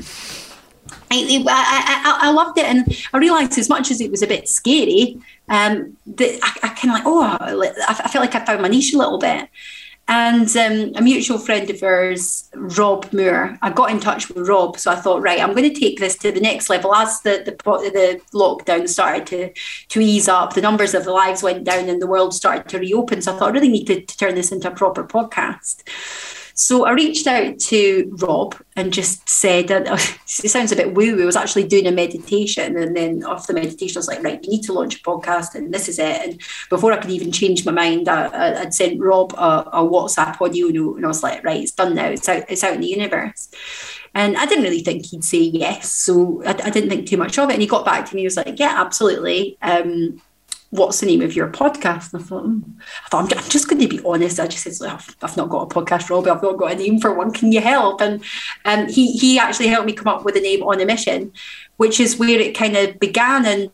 [1.12, 4.48] I, I, I, loved it, and I realised as much as it was a bit
[4.48, 8.68] scary, um, that I, I kind of like, oh, I felt like I found my
[8.68, 9.50] niche a little bit.
[10.10, 14.80] And um, a mutual friend of ours, Rob Moore, I got in touch with Rob.
[14.80, 16.96] So I thought, right, I'm going to take this to the next level.
[16.96, 19.52] As the, the, the lockdown started to,
[19.90, 22.80] to ease up, the numbers of the lives went down and the world started to
[22.80, 23.22] reopen.
[23.22, 25.84] So I thought I really need to, to turn this into a proper podcast.
[26.60, 31.16] So I reached out to Rob and just said, it sounds a bit woo.
[31.16, 31.22] woo.
[31.22, 34.44] I was actually doing a meditation, and then after the meditation, I was like, right,
[34.44, 36.20] you need to launch a podcast, and this is it.
[36.20, 36.42] And
[36.72, 40.70] before I could even change my mind, I, would sent Rob a, a, WhatsApp audio
[40.70, 42.08] note, and I was like, right, it's done now.
[42.08, 42.46] It's out.
[42.50, 43.50] It's out in the universe.
[44.16, 47.38] And I didn't really think he'd say yes, so I, I didn't think too much
[47.38, 47.54] of it.
[47.54, 48.22] And he got back to me.
[48.22, 49.60] He was like, yeah, absolutely.
[49.62, 50.24] Um,
[50.70, 52.14] what's the name of your podcast?
[52.14, 52.64] And I thought, mm.
[53.06, 54.40] I thought I'm, just going to be honest.
[54.40, 56.30] I just said, I've, I've not got a podcast, Robbie.
[56.30, 57.32] I've not got a name for one.
[57.32, 58.02] Can you help?
[58.02, 58.24] And
[58.66, 61.32] um, he he actually helped me come up with a name on a mission
[61.78, 63.46] which is where it kind of began.
[63.46, 63.72] And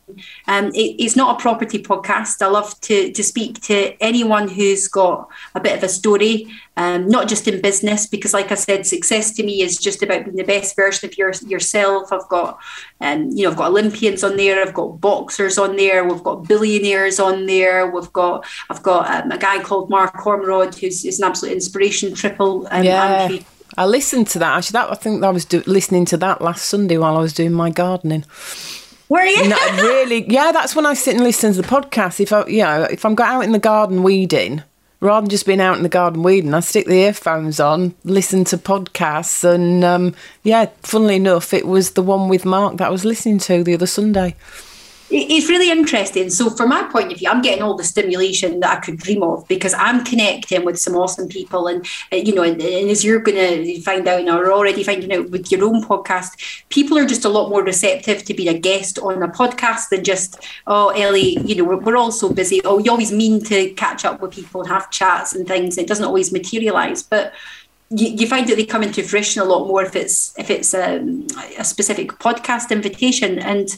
[0.48, 2.42] um, it, it's not a property podcast.
[2.42, 7.08] I love to, to speak to anyone who's got a bit of a story, um,
[7.08, 10.38] not just in business, because, like I said, success to me is just about being
[10.38, 12.12] the best version of your, yourself.
[12.12, 12.60] I've got,
[13.00, 14.62] um, you know, I've got Olympians on there.
[14.62, 16.04] I've got boxers on there.
[16.04, 17.90] We've got billionaires on there.
[17.90, 22.14] We've got, I've got um, a guy called Mark Ormrod, who's, who's an absolute inspiration,
[22.14, 23.30] triple um, yeah.
[23.78, 24.74] I listened to that actually.
[24.74, 27.54] That I think I was do, listening to that last Sunday while I was doing
[27.54, 28.26] my gardening.
[29.10, 29.48] Were you?
[29.50, 30.26] No, really?
[30.30, 32.20] Yeah, that's when I sit and listen to the podcast.
[32.20, 34.64] If I, you know, if I'm out in the garden weeding,
[35.02, 38.44] rather than just being out in the garden weeding, I stick the earphones on, listen
[38.46, 42.92] to podcasts, and um, yeah, funnily enough, it was the one with Mark that I
[42.92, 44.36] was listening to the other Sunday
[45.14, 46.30] it's really interesting.
[46.30, 49.22] So, from my point of view, I'm getting all the stimulation that I could dream
[49.22, 51.68] of because I'm connecting with some awesome people.
[51.68, 54.84] And, uh, you know, and, and as you're going to find out, and are already
[54.84, 58.54] finding out with your own podcast, people are just a lot more receptive to being
[58.54, 62.30] a guest on a podcast than just, oh, Ellie, you know, we're, we're all so
[62.30, 62.62] busy.
[62.66, 65.78] Oh, you always mean to catch up with people and have chats and things.
[65.78, 67.04] It doesn't always materialize.
[67.04, 67.34] But
[67.90, 70.74] you, you, find that they come into fruition a lot more if it's if it's
[70.74, 71.28] um,
[71.60, 73.78] a specific podcast invitation and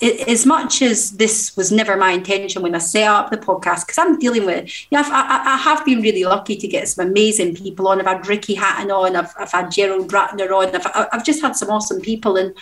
[0.00, 3.86] it, as much as this was never my intention when I set up the podcast,
[3.86, 7.08] because I'm dealing with, you know, I, I, have been really lucky to get some
[7.08, 8.00] amazing people on.
[8.00, 11.56] I've had Ricky Hatton on, I've, I've had Gerald Ratner on, I've, I've just had
[11.56, 12.36] some awesome people.
[12.36, 12.54] And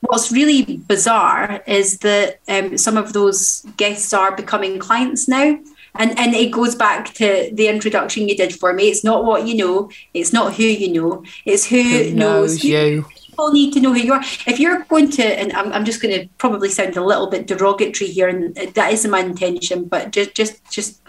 [0.00, 5.58] what's really bizarre is that um, some of those guests are becoming clients now.
[5.96, 8.88] And, and it goes back to the introduction you did for me.
[8.88, 12.64] It's not what you know, it's not who you know, it's who, who knows, knows
[12.64, 13.04] you.
[13.34, 14.22] People need to know who you are.
[14.46, 17.48] If you're going to, and I'm, I'm just going to probably sound a little bit
[17.48, 21.00] derogatory here, and that isn't my intention, but just, just, just,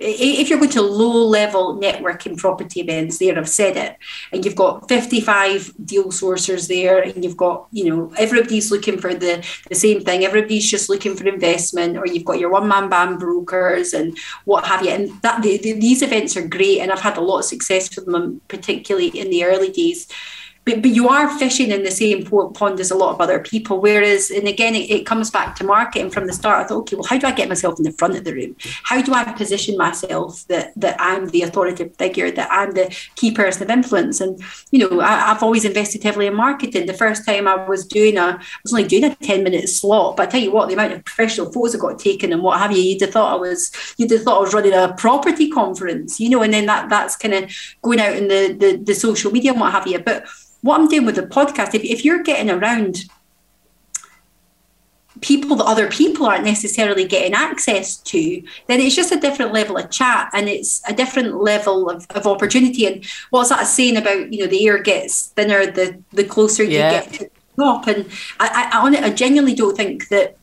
[0.00, 3.96] if you're going to low level networking property events, there I've said it,
[4.32, 9.14] and you've got 55 deal sourcers there, and you've got, you know, everybody's looking for
[9.14, 10.24] the the same thing.
[10.24, 14.66] Everybody's just looking for investment, or you've got your one man band brokers and what
[14.66, 14.90] have you.
[14.90, 17.94] And that the, the, these events are great, and I've had a lot of success
[17.94, 20.08] with them, particularly in the early days
[20.68, 23.80] but, but you are fishing in the same pond as a lot of other people.
[23.80, 26.64] Whereas, and again, it, it, comes back to marketing from the start.
[26.64, 28.54] I thought, okay, well, how do I get myself in the front of the room?
[28.82, 33.30] How do I position myself that that I'm the authoritative figure, that I'm the key
[33.32, 34.20] person of influence?
[34.20, 36.86] And you know, I, have always invested heavily in marketing.
[36.86, 40.16] The first time I was doing a, I was only doing a ten minute slot,
[40.16, 42.58] but I tell you what, the amount of professional photos I got taken and what
[42.58, 45.48] have you, you'd have thought I was, you'd have thought I was running a property
[45.50, 47.50] conference, you know, and then that that's kind of
[47.80, 50.26] going out in the, the the social media and what have you, but
[50.62, 53.04] what I'm doing with the podcast, if, if you're getting around
[55.20, 59.76] people that other people aren't necessarily getting access to, then it's just a different level
[59.76, 62.86] of chat and it's a different level of, of opportunity.
[62.86, 66.70] And what's that saying about, you know, the air gets thinner the the closer yeah.
[66.70, 67.86] you get to the top.
[67.86, 68.06] And
[68.38, 70.36] I, I, I, I genuinely don't think that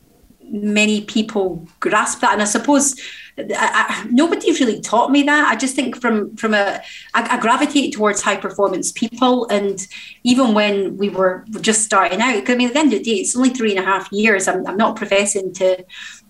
[0.50, 2.34] many people grasp that.
[2.34, 3.00] And I suppose
[3.38, 5.48] I, I, nobody's really taught me that.
[5.52, 6.82] I just think from from a
[7.14, 9.86] I, I, gravitate towards high performance people, and
[10.24, 13.20] even when we were just starting out, I mean, at the end of the day,
[13.20, 14.48] it's only three and a half years.
[14.48, 15.84] I'm, I'm not professing to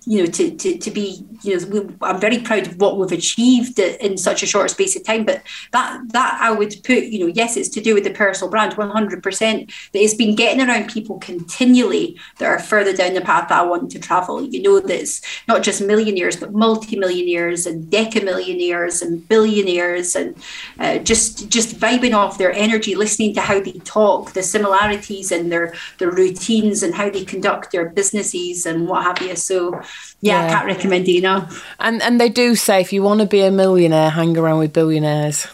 [0.06, 3.80] you know, to, to, to be, you know, I'm very proud of what we've achieved
[3.80, 5.26] in such a short space of time.
[5.26, 5.42] But
[5.72, 8.76] that, that I would put, you know, yes, it's to do with the personal brand
[8.76, 13.60] 100%, but it's been getting around people continually that are further down the path that
[13.60, 14.44] I want to travel.
[14.44, 20.36] You know, that's not just millionaires, but multi-millionaires and decamillionaires and billionaires and
[20.80, 25.50] uh, just, just vibing off their energy, listening to how they talk, the similarities in
[25.50, 29.36] their, their routines and how they conduct their businesses and what have you.
[29.36, 29.82] So,
[30.22, 31.66] yeah, yeah, I can't recommend it enough.
[31.80, 34.74] And and they do say if you want to be a millionaire, hang around with
[34.74, 35.48] billionaires.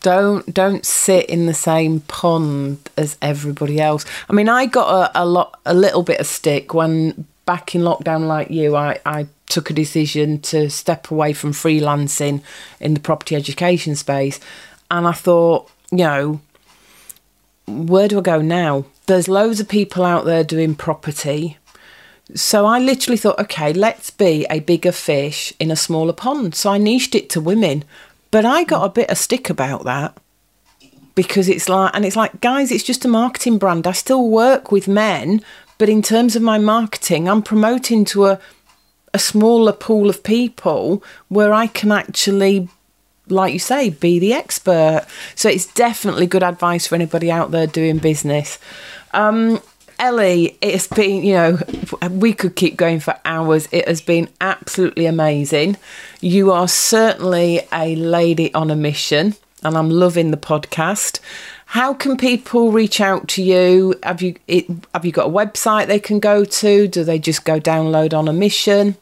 [0.00, 4.04] Don't don't sit in the same pond as everybody else.
[4.28, 7.82] I mean, I got a, a lot, a little bit of stick when back in
[7.82, 12.42] lockdown, like you, I, I took a decision to step away from freelancing
[12.80, 14.40] in the property education space,
[14.90, 16.40] and I thought, you know,
[17.68, 18.86] where do I go now?
[19.06, 21.58] There's loads of people out there doing property
[22.34, 26.54] so I literally thought, okay, let's be a bigger fish in a smaller pond.
[26.54, 27.84] So I niched it to women.
[28.30, 30.16] But I got a bit of stick about that
[31.14, 33.86] because it's like, and it's like, guys, it's just a marketing brand.
[33.86, 35.40] I still work with men,
[35.78, 38.40] but in terms of my marketing, I'm promoting to a,
[39.14, 42.68] a smaller pool of people where I can actually,
[43.28, 45.06] like you say, be the expert.
[45.36, 48.58] So it's definitely good advice for anybody out there doing business.
[49.14, 49.60] Um,
[49.98, 51.58] Ellie, it's been, you know,
[52.10, 53.68] we could keep going for hours.
[53.72, 55.76] It has been absolutely amazing.
[56.20, 61.20] You are certainly a lady on a mission, and I'm loving the podcast.
[61.66, 63.94] How can people reach out to you?
[64.02, 66.88] Have you it, have you got a website they can go to?
[66.88, 68.96] Do they just go download on a mission?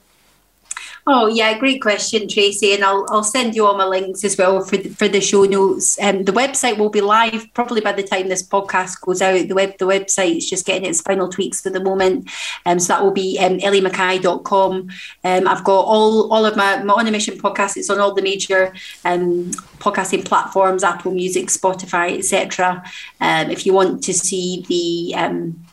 [1.07, 4.62] Oh yeah, great question, Tracy, and I'll I'll send you all my links as well
[4.62, 6.00] for the, for the show notes.
[6.00, 9.46] Um, the website will be live probably by the time this podcast goes out.
[9.46, 12.30] The web the website is just getting its final tweaks for the moment,
[12.64, 14.88] um, so that will be um, elliemackay.com.
[15.24, 17.76] Um, I've got all all of my my on a mission podcast.
[17.76, 18.74] It's on all the major
[19.05, 19.50] um
[19.80, 22.82] podcasting platforms, Apple Music, Spotify, etc.
[23.20, 25.64] Um, if you want to see the um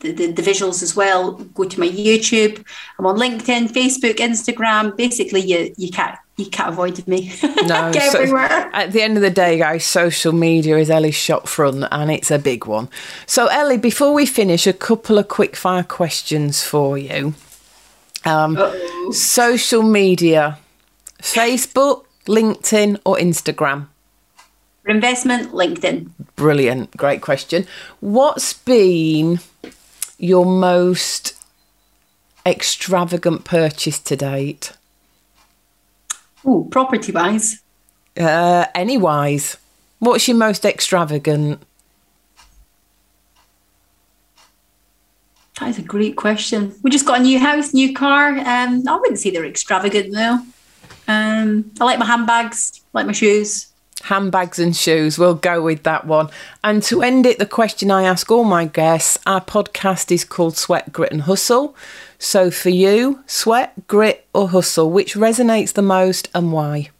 [0.00, 1.32] the, the, the, visuals as well.
[1.32, 2.64] Go to my YouTube.
[2.98, 4.96] I'm on LinkedIn, Facebook, Instagram.
[4.96, 7.32] Basically, you you can't you can't avoid me.
[7.64, 8.70] No, so everywhere.
[8.72, 12.30] At the end of the day, guys, social media is Ellie's shop front, and it's
[12.30, 12.88] a big one.
[13.26, 17.34] So, Ellie, before we finish, a couple of quick fire questions for you.
[18.24, 18.58] Um,
[19.12, 20.58] social media,
[21.22, 23.86] Facebook, LinkedIn, or Instagram?
[24.82, 26.10] For investment, LinkedIn.
[26.36, 27.66] Brilliant, great question.
[28.00, 29.40] What's been
[30.18, 31.34] your most
[32.44, 34.72] extravagant purchase to date?
[36.44, 37.62] Oh, property wise.
[38.18, 39.56] Uh, any wise.
[39.98, 41.62] What's your most extravagant?
[45.58, 46.74] That is a great question.
[46.82, 48.28] We just got a new house, new car.
[48.28, 50.40] Um, I wouldn't say they're extravagant though.
[51.08, 53.68] Um, I like my handbags, I like my shoes
[54.06, 55.18] handbags and shoes.
[55.18, 56.28] We'll go with that one.
[56.64, 60.56] And to end it, the question I ask all my guests our podcast is called
[60.56, 61.76] Sweat, Grit and Hustle.
[62.18, 66.90] So for you, sweat, grit, or hustle, which resonates the most and why?